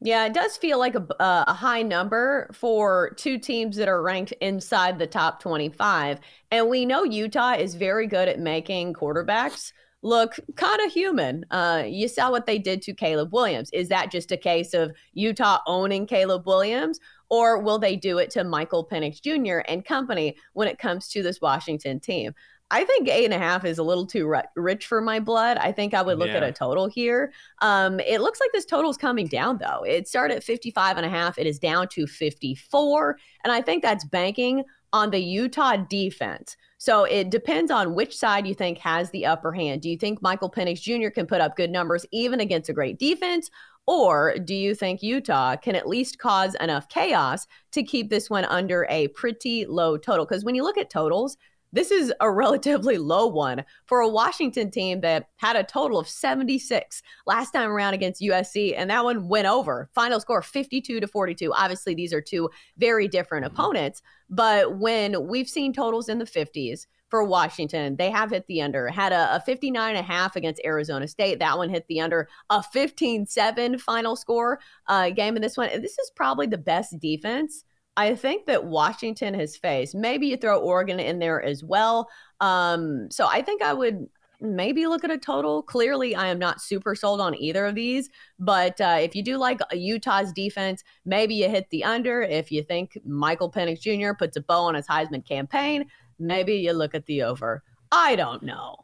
[0.00, 4.02] Yeah, it does feel like a, uh, a high number for two teams that are
[4.02, 6.20] ranked inside the top 25.
[6.50, 9.72] And we know Utah is very good at making quarterbacks
[10.04, 11.46] look kind of human.
[11.50, 13.70] Uh, you saw what they did to Caleb Williams.
[13.72, 17.00] Is that just a case of Utah owning Caleb Williams?
[17.30, 19.64] Or will they do it to Michael Penix Jr.
[19.66, 22.34] and company when it comes to this Washington team?
[22.70, 25.58] I think eight and a half is a little too rich for my blood.
[25.58, 26.38] I think I would look yeah.
[26.38, 27.32] at a total here.
[27.60, 29.84] Um, it looks like this total is coming down though.
[29.84, 31.38] It started at 55 and a half.
[31.38, 33.18] It is down to 54.
[33.44, 36.56] And I think that's banking on the Utah defense.
[36.78, 39.82] So it depends on which side you think has the upper hand.
[39.82, 41.10] Do you think Michael Penix Jr.
[41.10, 43.50] can put up good numbers even against a great defense?
[43.86, 48.44] Or do you think Utah can at least cause enough chaos to keep this one
[48.46, 50.24] under a pretty low total?
[50.24, 51.36] Because when you look at totals,
[51.74, 56.08] this is a relatively low one for a Washington team that had a total of
[56.08, 59.90] 76 last time around against USC, and that one went over.
[59.92, 61.52] Final score 52 to 42.
[61.52, 66.86] Obviously, these are two very different opponents, but when we've seen totals in the 50s,
[67.14, 67.94] for Washington.
[67.94, 71.38] They have hit the under, had a, a 59 and a half against Arizona State.
[71.38, 74.58] That one hit the under, a 15 7 final score
[74.88, 75.68] uh, game in this one.
[75.68, 77.62] And this is probably the best defense
[77.96, 79.94] I think that Washington has faced.
[79.94, 82.08] Maybe you throw Oregon in there as well.
[82.40, 84.08] Um, so I think I would
[84.40, 85.62] maybe look at a total.
[85.62, 88.10] Clearly, I am not super sold on either of these.
[88.38, 92.22] But uh, if you do like Utah's defense, maybe you hit the under.
[92.22, 94.14] If you think Michael Penix Jr.
[94.14, 95.86] puts a bow on his Heisman campaign,
[96.18, 97.62] maybe you look at the over.
[97.92, 98.76] I don't know.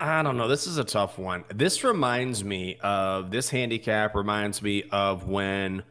[0.00, 0.48] I don't know.
[0.48, 1.44] This is a tough one.
[1.54, 5.82] This reminds me of this handicap, reminds me of when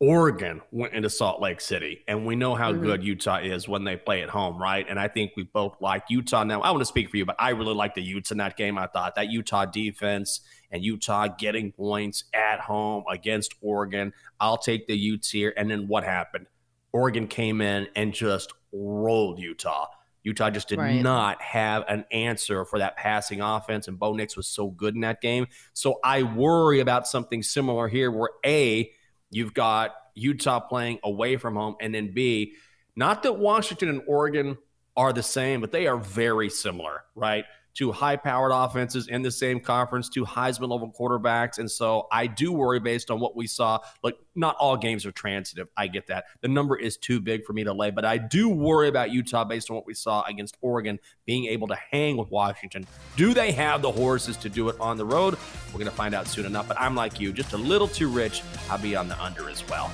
[0.00, 2.82] Oregon went into Salt Lake City, and we know how mm-hmm.
[2.82, 4.84] good Utah is when they play at home, right?
[4.88, 6.42] And I think we both like Utah.
[6.42, 8.56] Now, I want to speak for you, but I really like the Utes in that
[8.56, 8.76] game.
[8.76, 14.12] I thought that Utah defense and Utah getting points at home against Oregon.
[14.40, 15.54] I'll take the Utes here.
[15.56, 16.46] And then what happened?
[16.92, 19.86] Oregon came in and just rolled Utah.
[20.24, 21.02] Utah just did right.
[21.02, 25.02] not have an answer for that passing offense, and Bo Nix was so good in
[25.02, 25.46] that game.
[25.74, 28.90] So I worry about something similar here, where A
[29.30, 31.76] You've got Utah playing away from home.
[31.80, 32.54] And then B,
[32.96, 34.58] not that Washington and Oregon
[34.96, 37.44] are the same, but they are very similar, right?
[37.74, 41.58] Two high powered offenses in the same conference, two Heisman level quarterbacks.
[41.58, 43.80] And so I do worry based on what we saw.
[44.02, 45.68] Like, not all games are transitive.
[45.76, 46.26] I get that.
[46.40, 49.44] The number is too big for me to lay, but I do worry about Utah
[49.44, 52.86] based on what we saw against Oregon being able to hang with Washington.
[53.16, 55.36] Do they have the horses to do it on the road?
[55.66, 56.68] We're going to find out soon enough.
[56.68, 58.42] But I'm like you, just a little too rich.
[58.70, 59.90] I'll be on the under as well.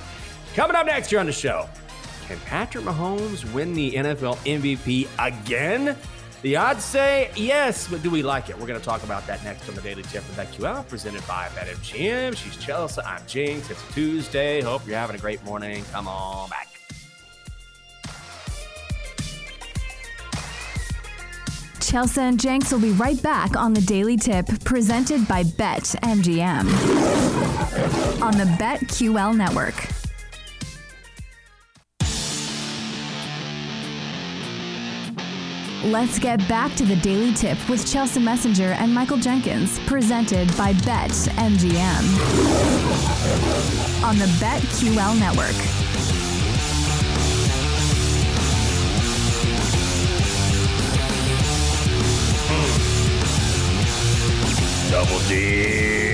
[0.53, 1.67] Coming up next year on the show,
[2.27, 5.97] can Patrick Mahomes win the NFL MVP again?
[6.41, 8.57] The odds say yes, but do we like it?
[8.57, 11.49] We're going to talk about that next on the Daily Tip with BetQL, presented by
[11.49, 12.35] BetMGM.
[12.35, 12.99] She's Chelsea.
[13.03, 13.69] I'm Jenks.
[13.69, 14.59] It's Tuesday.
[14.61, 15.85] Hope you're having a great morning.
[15.91, 16.67] Come on back.
[21.79, 26.65] Chelsea and Jenks will be right back on the Daily Tip, presented by BetMGM
[28.21, 30.00] on the BetQL network.
[35.83, 40.73] Let's get back to the Daily Tip with Chelsea Messenger and Michael Jenkins, presented by
[40.73, 42.03] Bet MGM
[44.03, 45.55] on the BetQL network.
[54.91, 56.10] Double D.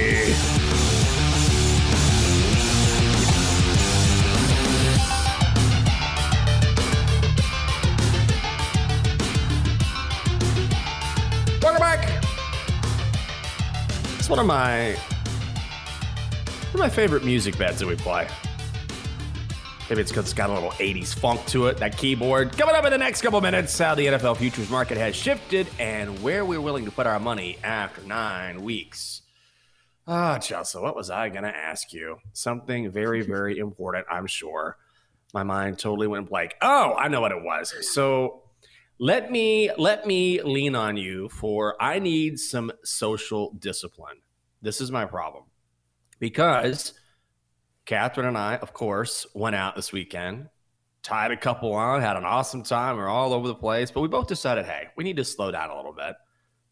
[14.28, 18.28] It's one of my one of my favorite music beds that we play.
[19.90, 22.52] Maybe it's because it's got a little 80s funk to it, that keyboard.
[22.58, 26.22] Coming up in the next couple minutes, how the NFL futures market has shifted and
[26.22, 29.22] where we're willing to put our money after nine weeks.
[30.06, 32.18] Ah, oh, Chelsea, what was I going to ask you?
[32.34, 34.76] Something very, very important, I'm sure.
[35.34, 36.54] My mind totally went blank.
[36.62, 37.74] Oh, I know what it was.
[37.94, 38.42] So
[39.00, 44.18] let me let me lean on you for I need some social discipline.
[44.62, 45.44] This is my problem.
[46.20, 46.94] Because
[47.86, 50.50] Catherine and I, of course, went out this weekend,
[51.04, 52.98] tied a couple on, had an awesome time.
[52.98, 55.70] We're all over the place, but we both decided, hey, we need to slow down
[55.70, 56.16] a little bit.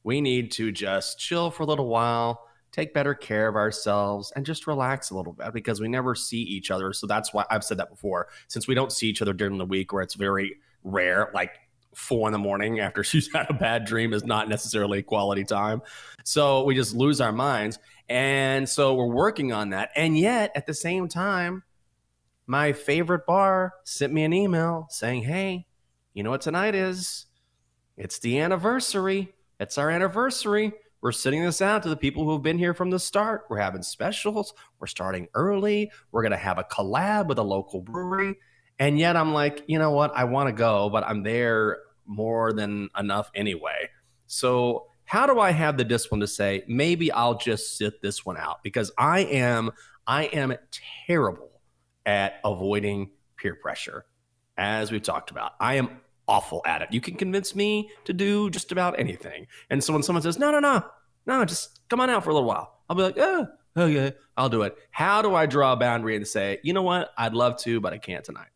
[0.04, 4.46] We need to just chill for a little while, take better care of ourselves, and
[4.46, 6.92] just relax a little bit because we never see each other.
[6.92, 8.28] So that's why I've said that before.
[8.48, 11.52] Since we don't see each other during the week, where it's very rare, like
[11.96, 15.82] four in the morning after she's had a bad dream is not necessarily quality time.
[16.24, 17.80] So we just lose our minds.
[18.10, 19.90] And so we're working on that.
[19.96, 21.64] And yet at the same time,
[22.48, 25.66] my favorite bar sent me an email saying, Hey,
[26.14, 27.26] you know what tonight is?
[27.98, 29.34] It's the anniversary.
[29.60, 30.74] It's our anniversary.
[31.02, 33.46] we're sending this out to the people who have been here from the start.
[33.50, 34.54] We're having specials.
[34.80, 35.92] We're starting early.
[36.12, 38.36] We're going to have a collab with a local brewery.
[38.80, 40.12] And yet I'm like, you know what?
[40.16, 43.90] I want to go, but I'm there more than enough anyway.
[44.28, 48.38] So, how do I have the discipline to say maybe I'll just sit this one
[48.38, 49.72] out because I am
[50.08, 50.56] I am
[51.08, 51.62] terrible
[52.06, 54.06] at avoiding peer pressure
[54.58, 55.54] as we've talked about.
[55.60, 56.90] I am awful at it.
[56.92, 59.48] You can convince me to do just about anything.
[59.70, 60.84] And so when someone says, "No, no, no.
[61.28, 63.48] No, just come on out for a little while." I'll be like, "Oh,
[63.78, 67.12] okay, I'll do it." How do I draw a boundary and say, "You know what?
[67.18, 68.50] I'd love to, but I can't tonight."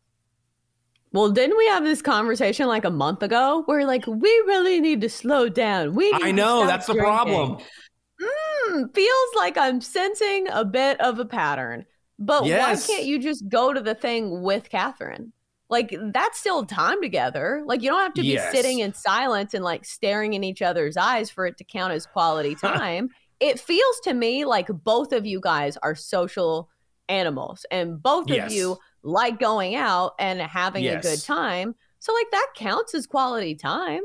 [1.12, 5.00] Well, didn't we have this conversation like a month ago where like we really need
[5.00, 5.94] to slow down?
[5.94, 7.58] We I know that's the problem.
[8.22, 11.86] Mm, feels like I'm sensing a bit of a pattern.
[12.18, 12.86] But Yes.
[12.86, 15.32] why can't you just go to the thing with Catherine?
[15.68, 17.62] Like that's still time together.
[17.64, 18.50] Like you don't have to be Yes.
[18.52, 22.06] sitting in silence and like staring in each other's eyes for it to count as
[22.06, 23.08] quality time.
[23.40, 26.68] it feels to me like both of you guys are social
[27.10, 28.46] animals and both Yes.
[28.46, 31.74] of you like going out and having a good time.
[31.98, 34.00] So like that counts as quality time,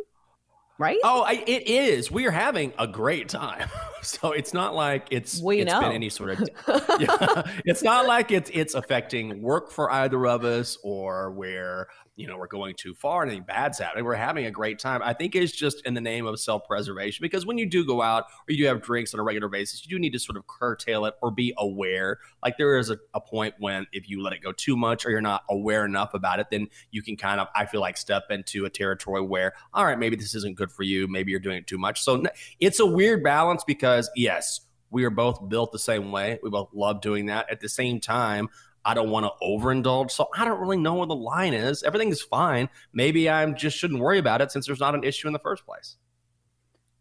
[0.77, 0.97] right?
[1.03, 2.11] Oh, I, it is.
[2.11, 3.69] We are having a great time.
[4.05, 5.79] So it's not like it's We it's know.
[5.81, 6.39] been any sort of
[6.99, 12.27] yeah, it's not like it's it's affecting work for either of us or where you
[12.27, 14.05] know we're going too far anything bad's happening.
[14.05, 15.01] We're having a great time.
[15.03, 18.25] I think it's just in the name of self-preservation because when you do go out
[18.47, 21.05] or you have drinks on a regular basis, you do need to sort of curtail
[21.05, 22.19] it or be aware.
[22.43, 25.11] Like there is a, a point when if you let it go too much or
[25.11, 28.25] you're not aware enough about it, then you can kind of I feel like step
[28.29, 31.07] into a territory where all right, maybe this isn't good for you.
[31.07, 32.01] Maybe you're doing it too much.
[32.01, 32.23] So
[32.59, 34.61] it's a weird balance because yes,
[34.91, 36.39] we are both built the same way.
[36.41, 37.49] We both love doing that.
[37.51, 38.49] At the same time,
[38.85, 40.11] I don't want to overindulge.
[40.11, 41.83] So I don't really know where the line is.
[41.83, 42.69] Everything's fine.
[42.93, 45.65] Maybe I just shouldn't worry about it since there's not an issue in the first
[45.65, 45.97] place.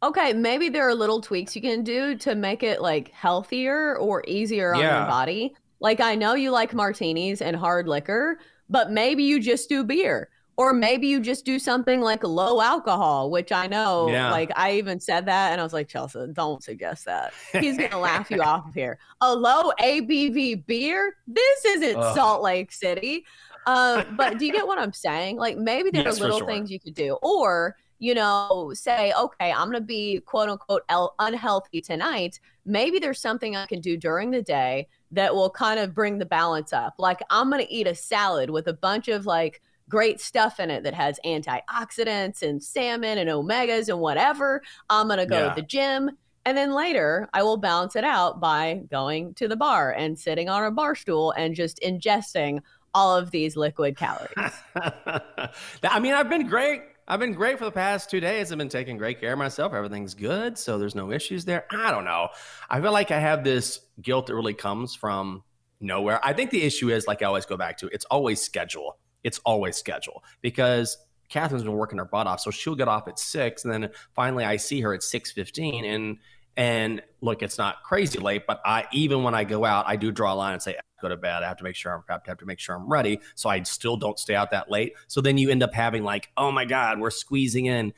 [0.02, 4.22] Okay, maybe there are little tweaks you can do to make it like healthier or
[4.26, 4.98] easier on Yeah.
[5.00, 5.54] your body.
[5.80, 10.28] Like I know you like martinis and hard liquor, but maybe you just do beer.
[10.56, 14.30] Or maybe you just do something like low alcohol, which I know, Yeah.
[14.30, 17.32] like I even said that and I was like, Chelsea, don't suggest that.
[17.52, 18.98] He's gonna laugh you off here.
[19.20, 21.16] A low ABV beer?
[21.26, 22.14] This isn't Ugh.
[22.14, 23.24] Salt Lake City.
[23.66, 25.38] Uh, but do you get what I'm saying?
[25.38, 26.46] Like maybe there Yes, are little sure.
[26.46, 27.18] things you could do.
[27.22, 32.38] Or you know, say, okay, I'm going to be quote unquote el- unhealthy tonight.
[32.66, 36.26] Maybe there's something I can do during the day that will kind of bring the
[36.26, 36.94] balance up.
[36.98, 40.70] Like, I'm going to eat a salad with a bunch of like great stuff in
[40.70, 44.62] it that has antioxidants and salmon and omegas and whatever.
[44.90, 45.48] I'm going to go Yeah.
[45.50, 46.10] to the gym.
[46.46, 50.48] And then later, I will balance it out by going to the bar and sitting
[50.48, 52.60] on a bar stool and just ingesting
[52.92, 54.52] all of these liquid calories.
[54.76, 56.82] I mean, I've been great.
[57.06, 58.50] I've been great for the past two days.
[58.52, 59.74] I've been taking great care of myself.
[59.74, 60.56] Everything's good.
[60.56, 61.66] So there's no issues there.
[61.70, 62.28] I don't know.
[62.70, 65.42] I feel like I have this guilt that really comes from
[65.80, 66.20] nowhere.
[66.22, 68.96] I think the issue is, like I always go back to, it's always schedule.
[69.24, 70.98] It's always schedule because
[71.28, 72.40] Catherine's been working her butt off.
[72.40, 73.64] So she'll get off at six.
[73.64, 76.18] And then finally I see her at 6.15 and
[76.56, 80.12] and look, it's not crazy late, but I even when I go out, I do
[80.12, 81.42] draw a line and say, go to bed.
[81.42, 82.28] I have to make sure I'm prepped.
[82.28, 83.20] I have to make sure I'm ready.
[83.34, 84.94] So I still don't stay out that late.
[85.08, 87.92] So then you end up having like, oh my God, we're squeezing in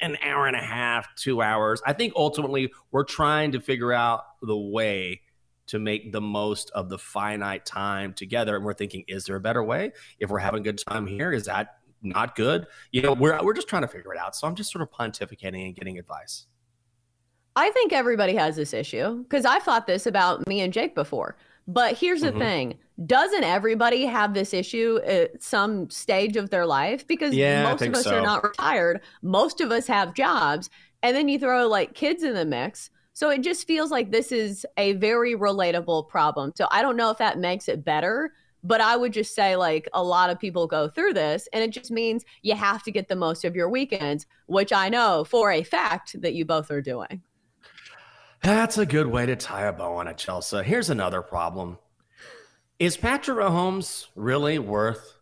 [0.00, 1.82] an hour and a half, two hours.
[1.86, 5.22] I think ultimately we're trying to figure out the way
[5.70, 8.56] to make the most of the finite time together.
[8.56, 9.92] And we're thinking, is there a better way?
[10.18, 12.66] If we're having a good time here, is that not good?
[12.90, 14.34] You know, we're we're just trying to figure it out.
[14.34, 16.46] So I'm just sort of pontificating and getting advice.
[17.56, 21.36] I think everybody has this issue because I've thought this about me and Jake before.
[21.66, 22.38] But here's the Mhm.
[22.38, 27.06] thing doesn't everybody have this issue at some stage of their life?
[27.06, 28.18] Because Yeah, most of us so.
[28.18, 30.68] are not retired, most of us have jobs,
[31.02, 32.90] and then you throw like kids in the mix.
[33.20, 36.52] So it just feels like this is a very relatable problem.
[36.56, 38.32] So I don't know if that makes it better,
[38.64, 41.70] but I would just say like a lot of people go through this, and it
[41.70, 45.52] just means you have to get the most of your weekends, which I know for
[45.52, 47.20] a fact that you both are doing.
[48.42, 50.62] That's a good way to tie a bow on it, Chelsea.
[50.62, 51.76] Here's another problem.
[52.78, 55.18] Is Patrick Mahomes really worth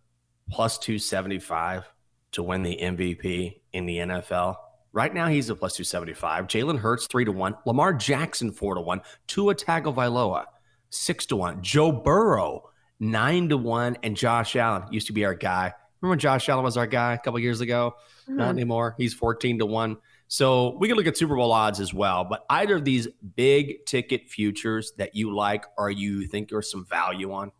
[0.48, 1.82] plus 275
[2.30, 4.54] to win the MVP in the NFL?
[4.92, 6.46] Right now, he's a plus 275.
[6.46, 7.54] Jalen Hurts, 3 to 1.
[7.66, 9.00] Lamar Jackson, 4 to 1.
[9.26, 10.44] Tua Tagovailoa,
[10.90, 11.62] 6 to 1.
[11.62, 12.70] Joe Burrow,
[13.00, 13.98] 9 to 1.
[14.02, 15.72] And Josh Allen used to be our guy.
[16.00, 17.94] Remember when Josh Allen was our guy a couple years ago?
[18.26, 18.50] Not Mhm.
[18.50, 18.94] anymore.
[18.98, 19.96] He's 14 to 1.
[20.26, 22.24] So we can look at Super Bowl odds as well.
[22.24, 26.84] But either of these big ticket futures that you like or you think there's some
[26.84, 27.50] value on?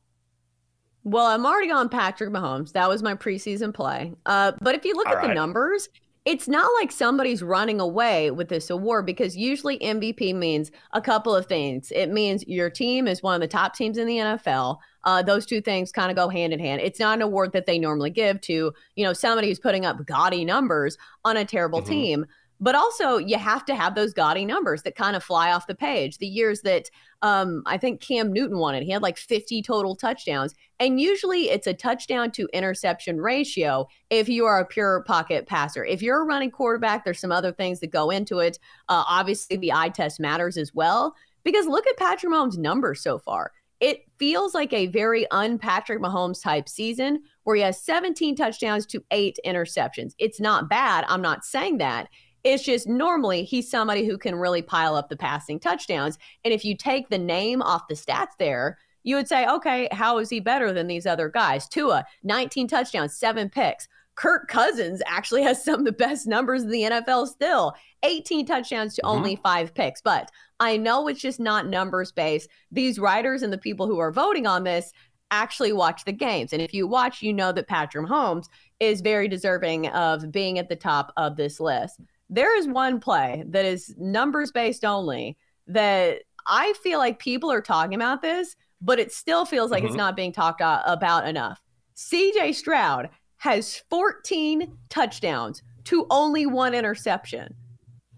[1.05, 2.73] Well, I'm already on Patrick Mahomes.
[2.73, 4.13] That was my preseason play.
[4.27, 5.89] Uh, but if you look All at the numbers,
[6.29, 11.35] it's not like somebody's running away with this award because usually MVP means a couple
[11.35, 11.91] of things.
[11.91, 14.77] It means your team is one of the top teams in the NFL.
[15.05, 16.83] Uh, those two things kind of go hand in hand.
[16.83, 20.05] It's not an award that they normally give to, you know, somebody who's putting up
[20.05, 21.91] gaudy numbers on a terrible mm-hmm.
[21.91, 22.27] team.
[22.61, 25.75] But also, you have to have those gaudy numbers that kind of fly off the
[25.77, 26.19] page.
[26.19, 26.91] The years that
[27.23, 30.55] um, I think Cam Newton wanted, he had like 50 total touchdowns.
[30.81, 35.85] And usually it's a touchdown to interception ratio if you are a pure pocket passer.
[35.85, 38.59] If you're a running quarterback, there's some other things that go into it.
[38.89, 41.15] Uh, obviously, the eye test matters as well.
[41.45, 43.53] Because look at Patrick Mahomes' numbers so far.
[43.81, 48.85] It feels like a very un Patrick Mahomes type season where he has 17 touchdowns
[48.87, 50.15] to eight interceptions.
[50.19, 51.05] It's not bad.
[51.09, 52.09] I'm not saying that.
[52.45, 56.19] It's just normally he's somebody who can really pile up the passing touchdowns.
[56.45, 60.19] And if you take the name off the stats there, you would say, okay, how
[60.19, 61.69] is he better than these other guys?
[61.69, 63.89] Tua, 19 touchdowns, seven picks.
[64.15, 68.95] Kirk Cousins actually has some of the best numbers in the NFL still 18 touchdowns
[68.95, 69.17] to mm-hmm.
[69.17, 70.01] only five picks.
[70.01, 70.31] But
[70.61, 72.49] I know it's just not numbers based.
[72.71, 74.93] These writers and the people who are voting on this
[75.31, 76.53] actually watch the games.
[76.53, 78.47] And if you watch, you know that Patrick Mahomes
[78.81, 82.01] is very deserving of being at the top of this list
[82.31, 87.61] there is one play that is numbers based only that I feel like people are
[87.61, 89.89] talking about this, but it still feels like mm-hmm.
[89.89, 91.61] it's not being talked about enough.
[91.97, 93.09] CJ Stroud
[93.39, 97.55] has 14 touchdowns to only one interception.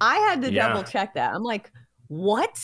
[0.01, 0.69] I had to yeah.
[0.69, 1.35] double check that.
[1.35, 1.71] I'm like,
[2.09, 2.59] what?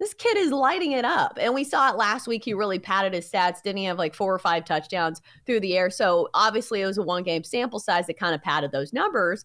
[0.00, 1.38] This kid is lighting it up.
[1.40, 2.44] And we saw it last week.
[2.44, 3.62] He really padded his stats.
[3.62, 5.90] Didn't he have like four or five touchdowns through the air?
[5.90, 9.44] So obviously it was a one game sample size that kind of padded those numbers.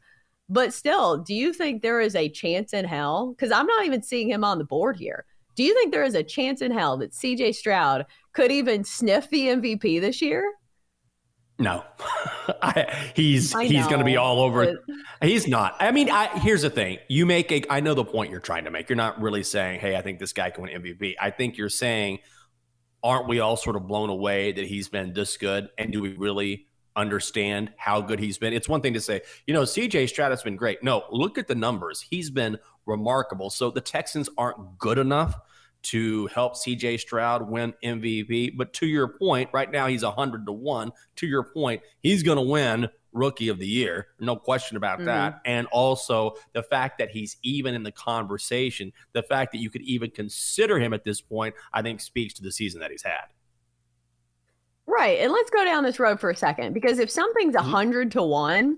[0.49, 3.33] But still, do you think there is a chance in hell?
[3.33, 5.25] Because I'm not even seeing him on the board here.
[5.55, 9.29] Do you think there is a chance in hell that CJ Stroud could even sniff
[9.29, 10.53] the MVP this year?
[11.59, 11.83] No,
[12.61, 14.77] I, he's I he's going to be all over.
[15.19, 15.27] But...
[15.27, 15.75] He's not.
[15.79, 17.63] I mean, I, here's the thing: you make a.
[17.71, 18.89] I know the point you're trying to make.
[18.89, 21.69] You're not really saying, "Hey, I think this guy can win MVP." I think you're
[21.69, 22.19] saying,
[23.03, 26.13] "Aren't we all sort of blown away that he's been this good?" And do we
[26.13, 26.67] really
[26.97, 28.51] understand how good he's been.
[28.51, 30.83] It's one thing to say, you know, CJ Stroud has been great.
[30.83, 32.01] No, look at the numbers.
[32.01, 33.49] He's been remarkable.
[33.49, 35.39] So the Texans aren't good enough
[35.83, 38.57] to help CJ Stroud win MVP.
[38.57, 40.91] But to your point, right now he's 100 to 1.
[41.17, 44.07] To your point, he's going to win rookie of the year.
[44.19, 45.05] No question about mm-hmm.
[45.05, 45.41] that.
[45.45, 49.81] And also the fact that he's even in the conversation, the fact that you could
[49.83, 53.25] even consider him at this point, I think speaks to the season that he's had.
[54.87, 55.19] Right.
[55.19, 58.19] And let's go down this road for a second because if something's a 100 mm-hmm.
[58.19, 58.77] to 1,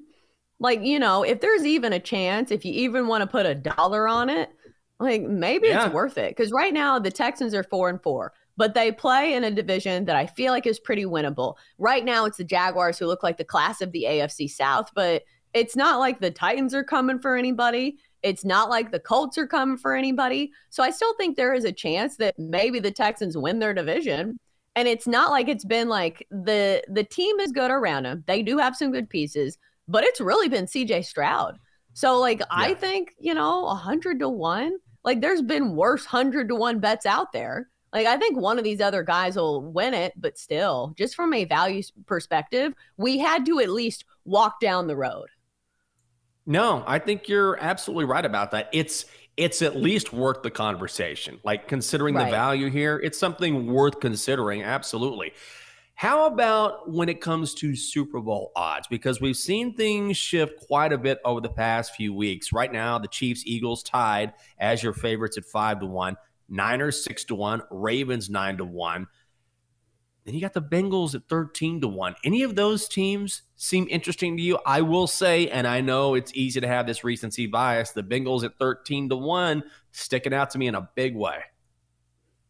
[0.60, 3.56] like, you know, if there's even a chance, if you even want to put a
[3.56, 4.50] dollar on it,
[5.00, 5.86] like maybe yeah.
[5.86, 6.36] it's worth it.
[6.36, 10.06] Because right now the Texans are four and four, but they play in a division
[10.06, 11.56] that I feel like is pretty winnable.
[11.78, 15.24] Right now it's the Jaguars who look like the class of the AFC South, but
[15.54, 17.98] it's not like the Titans are coming for anybody.
[18.22, 20.52] It's not like the Colts are coming for anybody.
[20.70, 24.38] So I still think there is a chance that maybe the Texans win their division.
[24.80, 28.24] And it's not like it's been like the the team is good around him.
[28.28, 29.58] They do have some good pieces,
[29.90, 31.60] but it's really been CJ Stroud.
[31.96, 32.46] So like yeah.
[32.50, 36.80] I think, you know, a hundred to one, like there's been worse hundred to one
[36.80, 37.68] bets out there.
[37.92, 41.34] Like I think one of these other guys will win it, but still, just from
[41.34, 45.28] a value perspective, we had to at least walk down the road.
[46.46, 48.70] No, I think you're absolutely right about that.
[48.72, 49.08] It's
[49.40, 51.40] it's at least worth the conversation.
[51.46, 52.26] Like considering right.
[52.26, 54.64] the value here, it's something worth considering.
[54.64, 55.32] Absolutely.
[55.96, 58.88] How about when it comes to Super Bowl odds?
[58.88, 62.52] Because we've seen things shift quite a bit over the past few weeks.
[62.52, 66.18] Right now, the Chiefs Eagles tied as your favorites at five to one,
[66.50, 69.08] Niners six to one, Ravens nine to one.
[70.26, 72.16] Then you got the Bengals at 13 to 1.
[72.26, 74.58] Any of those teams seem interesting to you?
[74.66, 78.44] I will say, and I know it's easy to have this recency bias, the Bengals
[78.44, 81.40] at 13 to 1 sticking out to me in a big way.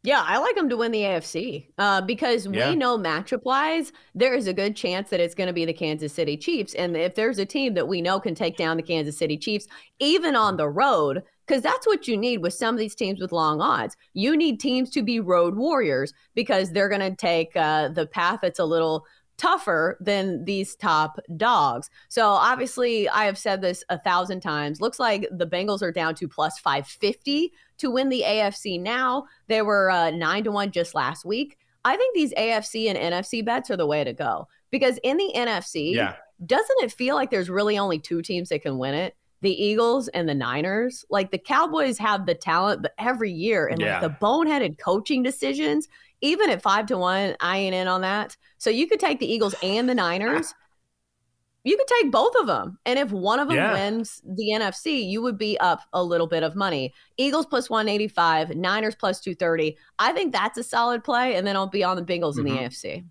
[0.01, 2.69] Yeah, I like them to win the AFC uh, because yeah.
[2.69, 5.73] we know matchup wise, there is a good chance that it's going to be the
[5.73, 6.73] Kansas City Chiefs.
[6.75, 9.67] And if there's a team that we know can take down the Kansas City Chiefs,
[9.99, 13.33] even on the road, because that's what you need with some of these teams with
[13.33, 13.97] long odds.
[14.13, 18.39] You need teams to be road warriors because they're going to take uh, the path
[18.41, 19.03] that's a little
[19.39, 21.89] tougher than these top dogs.
[22.09, 24.81] So obviously, I have said this a thousand times.
[24.81, 29.25] Looks like the Bengals are down to plus 550 to win the AFC now.
[29.47, 31.57] They were uh, nine to one just last week.
[31.85, 35.31] I think these AFC and NFC bets are the way to go because in the
[35.33, 36.15] NFC, yeah.
[36.45, 39.15] doesn't it feel like there's really only two teams that can win it?
[39.41, 41.05] The Eagles and the Niners.
[41.09, 43.99] Like the Cowboys have the talent, but every year and yeah.
[43.99, 45.87] like the boneheaded coaching decisions,
[46.21, 48.35] even at five to one, I ain't in on that.
[48.57, 50.53] So you could take the Eagles and the Niners.
[51.63, 52.77] you could take both of them.
[52.85, 53.73] And if one of them Yeah.
[53.73, 56.93] wins the NFC, you would be up a little bit of money.
[57.17, 59.77] Eagles plus 185, Niners plus 230.
[59.99, 61.35] I think that's a solid play.
[61.35, 62.63] And then I'll be on the Bengals in the Mhm.
[62.63, 63.05] AFC.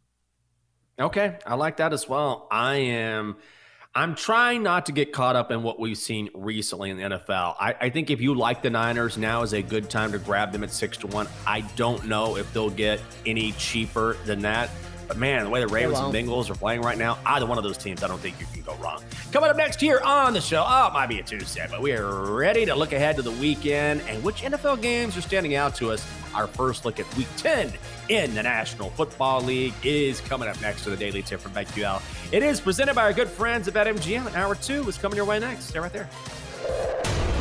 [1.00, 2.48] Okay, I like that as well.
[2.50, 3.36] I am.
[3.98, 7.56] I'm trying not to get caught up in what we've seen recently in the NFL.
[7.58, 10.52] I, I think if you like the Niners, now is a good time to grab
[10.52, 11.26] them at six to one.
[11.44, 14.70] I don't know if they'll get any cheaper than that.
[15.08, 16.14] But man, the way the oh, Ravens and.
[16.14, 18.62] Bengals are playing right now, either one of those teams, I don't think you can
[18.62, 19.02] go wrong.
[19.32, 21.92] Coming up next year on the show, oh, it might be a Tuesday, but we
[21.92, 25.74] are ready to look ahead to the weekend and which NFL games are standing out
[25.76, 26.06] to us.
[26.34, 27.72] Our first look at week 10
[28.10, 32.02] in the National Football League is coming up next to the Daily Tip from BetQL.
[32.32, 34.26] It is presented by our good friends at BetMGM.
[34.26, 35.64] and Hour two is coming your way next.
[35.64, 36.08] Stay right there.